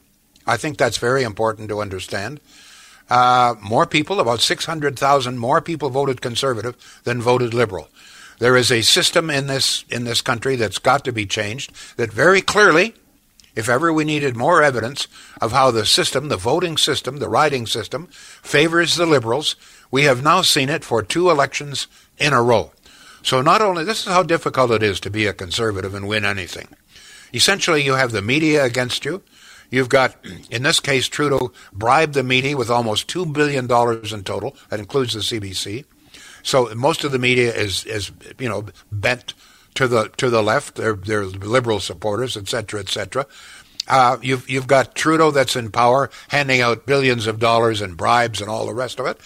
I 0.46 0.58
think 0.58 0.78
that's 0.78 0.98
very 0.98 1.24
important 1.24 1.70
to 1.70 1.82
understand. 1.82 2.40
Uh, 3.10 3.56
more 3.62 3.86
people, 3.86 4.20
about 4.20 4.40
600,000 4.40 5.38
more 5.38 5.62
people 5.62 5.90
voted 5.90 6.22
conservative 6.22 6.76
than 7.04 7.22
voted 7.22 7.54
liberal. 7.54 7.90
There 8.40 8.56
is 8.56 8.72
a 8.72 8.82
system 8.82 9.30
in 9.30 9.48
this 9.48 9.86
in 9.90 10.04
this 10.06 10.22
country 10.22 10.56
that's 10.56 10.80
got 10.80 11.06
to 11.06 11.12
be 11.12 11.26
changed. 11.26 11.72
That 11.98 12.12
very 12.12 12.42
clearly, 12.42 12.96
if 13.56 13.70
ever 13.70 13.94
we 13.94 14.04
needed 14.04 14.36
more 14.36 14.64
evidence 14.64 15.08
of 15.40 15.52
how 15.52 15.72
the 15.72 15.86
system, 15.86 16.30
the 16.30 16.38
voting 16.38 16.78
system, 16.78 17.18
the 17.18 17.30
writing 17.30 17.68
system, 17.68 18.08
favors 18.08 18.96
the 18.96 19.06
liberals, 19.06 19.56
we 19.92 20.04
have 20.04 20.24
now 20.24 20.42
seen 20.42 20.70
it 20.70 20.84
for 20.84 21.04
two 21.04 21.30
elections 21.30 21.88
in 22.18 22.34
a 22.34 22.42
row. 22.42 22.72
So 23.24 23.42
not 23.42 23.62
only 23.62 23.84
this 23.84 24.02
is 24.02 24.12
how 24.12 24.24
difficult 24.24 24.72
it 24.72 24.84
is 24.84 25.00
to 25.02 25.10
be 25.10 25.26
a 25.26 25.34
conservative 25.34 25.94
and 25.96 26.08
win 26.08 26.26
anything. 26.26 26.68
Essentially, 27.34 27.82
you 27.82 27.94
have 27.94 28.12
the 28.12 28.22
media 28.22 28.64
against 28.64 29.06
you. 29.06 29.24
You've 29.72 29.90
got, 29.90 30.16
in 30.52 30.62
this 30.62 30.80
case, 30.80 31.08
Trudeau 31.08 31.52
bribed 31.72 32.14
the 32.14 32.22
media 32.22 32.56
with 32.56 32.70
almost 32.70 33.08
two 33.08 33.26
billion 33.26 33.66
dollars 33.66 34.14
in 34.14 34.24
total. 34.24 34.56
That 34.70 34.80
includes 34.80 35.14
the 35.14 35.22
CBC. 35.22 35.86
So 36.44 36.74
most 36.76 37.04
of 37.04 37.12
the 37.12 37.18
media 37.18 37.52
is 37.56 37.86
is 37.86 38.12
you 38.38 38.50
know 38.50 38.66
bent 38.92 39.34
to 39.76 39.88
the 39.88 40.10
to 40.18 40.30
the 40.30 40.44
left. 40.44 40.76
They're 40.76 40.94
they're 40.94 41.26
liberal 41.26 41.80
supporters, 41.80 42.38
etc., 42.38 42.82
etc. 42.82 43.26
Uh, 43.88 44.18
you've 44.22 44.48
you've 44.50 44.68
got 44.68 44.94
Trudeau 44.94 45.32
that's 45.32 45.56
in 45.56 45.72
power, 45.72 46.12
handing 46.28 46.62
out 46.62 46.86
billions 46.86 47.26
of 47.26 47.40
dollars 47.40 47.82
in 47.82 47.96
bribes 47.96 48.42
and 48.42 48.50
all 48.50 48.68
the 48.68 48.74
rest 48.74 49.00
of 49.00 49.08
it. 49.08 49.20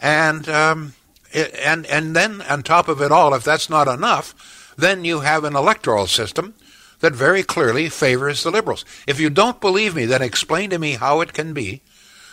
And 0.00 0.48
um, 0.48 0.94
and 1.34 1.86
and 1.86 2.14
then 2.16 2.42
on 2.42 2.62
top 2.62 2.88
of 2.88 3.00
it 3.00 3.12
all, 3.12 3.34
if 3.34 3.44
that's 3.44 3.70
not 3.70 3.88
enough, 3.88 4.74
then 4.76 5.04
you 5.04 5.20
have 5.20 5.44
an 5.44 5.56
electoral 5.56 6.06
system 6.06 6.54
that 7.00 7.14
very 7.14 7.42
clearly 7.42 7.88
favors 7.88 8.42
the 8.42 8.50
liberals. 8.50 8.84
If 9.06 9.18
you 9.18 9.28
don't 9.28 9.60
believe 9.60 9.94
me, 9.94 10.06
then 10.06 10.22
explain 10.22 10.70
to 10.70 10.78
me 10.78 10.92
how 10.92 11.20
it 11.20 11.32
can 11.32 11.52
be 11.52 11.82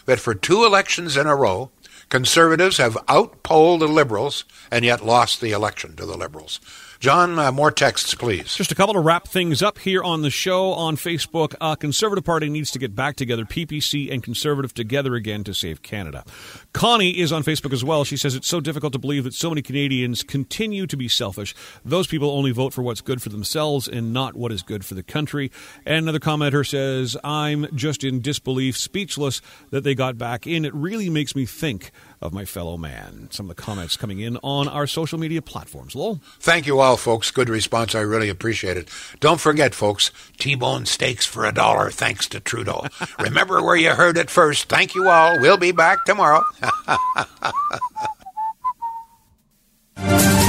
that 0.06 0.20
for 0.20 0.36
two 0.36 0.64
elections 0.64 1.18
in 1.18 1.28
a 1.28 1.36
row, 1.36 1.72
conservatives 2.10 2.78
have 2.78 2.98
outpolled 3.10 3.82
the 3.82 3.88
liberals 3.88 4.46
and 4.72 4.86
yet 4.86 5.06
lost 5.06 5.42
the 5.42 5.52
election 5.52 5.96
to 5.96 6.06
the 6.06 6.18
liberals. 6.18 6.60
John, 7.00 7.40
uh, 7.40 7.50
more 7.54 7.72
texts, 7.72 8.14
please. 8.14 8.56
Just 8.56 8.74
a 8.74 8.76
couple 8.76 8.94
to 8.94 9.00
wrap 9.00 9.26
things 9.26 9.64
up 9.64 9.78
here 9.80 10.04
on 10.04 10.22
the 10.22 10.30
show 10.30 10.74
on 10.74 10.98
Facebook. 10.98 11.56
Uh, 11.62 11.74
Conservative 11.74 12.26
Party 12.26 12.50
needs 12.50 12.72
to 12.72 12.80
get 12.80 12.94
back 12.94 13.16
together, 13.16 13.46
PPC 13.46 14.12
and 14.12 14.22
Conservative 14.22 14.74
together 14.74 15.16
again 15.16 15.46
to 15.46 15.54
save 15.54 15.82
Canada. 15.82 16.26
Connie 16.74 17.18
is 17.18 17.32
on 17.32 17.42
Facebook 17.42 17.72
as 17.72 17.86
well. 17.86 18.04
She 18.04 18.18
says 18.18 18.36
it's 18.36 18.50
so 18.50 18.60
difficult 18.60 18.92
to 18.92 19.00
believe 19.00 19.24
that 19.24 19.34
so 19.34 19.48
many 19.48 19.62
Canadians 19.62 20.24
continue 20.24 20.86
to 20.88 20.98
be 20.98 21.08
selfish. 21.08 21.56
Those 21.86 22.06
people 22.06 22.32
only 22.32 22.52
vote 22.52 22.74
for 22.74 22.82
what's 22.82 23.00
good 23.00 23.22
for 23.22 23.30
themselves 23.30 23.88
and 23.88 24.12
not 24.12 24.36
what 24.36 24.52
is 24.52 24.62
good 24.62 24.84
for 24.84 24.96
the 24.96 25.04
country. 25.04 25.54
And 25.86 26.04
another 26.04 26.20
commenter 26.20 26.68
says, 26.68 27.16
I'm 27.24 27.66
just 27.78 28.04
in 28.04 28.20
disbelief, 28.20 28.78
speechless 28.78 29.42
that 29.70 29.86
they 29.86 29.96
got 29.96 30.18
back 30.18 30.46
in. 30.46 30.66
It 30.66 30.74
really 30.74 31.10
makes 31.10 31.34
me 31.34 31.46
think 31.46 31.92
of 32.22 32.34
my 32.34 32.46
fellow 32.46 32.78
man. 32.78 33.30
Some 33.32 33.50
of 33.50 33.56
the 33.56 33.62
comments 33.62 33.98
coming 33.98 34.20
in 34.20 34.38
on 34.44 34.68
our 34.68 34.88
social 34.88 35.18
media 35.18 35.42
platforms. 35.42 35.96
Lowell? 35.96 36.22
Thank 36.40 36.68
you 36.68 36.80
all, 36.80 36.98
folks. 36.98 37.32
Good 37.32 37.50
response. 37.50 37.96
I 37.96 38.02
really 38.02 38.30
appreciate 38.30 38.78
it. 38.78 38.90
Don't 39.20 39.40
forget, 39.40 39.74
folks, 39.74 40.12
T-bone 40.38 40.86
steaks 40.86 41.26
for 41.26 41.46
a 41.46 41.54
dollar 41.54 41.90
thanks 41.92 42.28
to 42.30 42.40
Trudeau. 42.40 42.86
Remember 43.20 43.64
where 43.64 43.76
you 43.76 43.92
heard 43.92 44.18
it 44.18 44.30
first. 44.30 44.70
Thank 44.70 44.96
you 44.96 45.10
all. 45.10 45.40
We'll 45.40 45.58
be 45.58 45.72
back 45.72 46.06
tomorrow. 46.06 46.44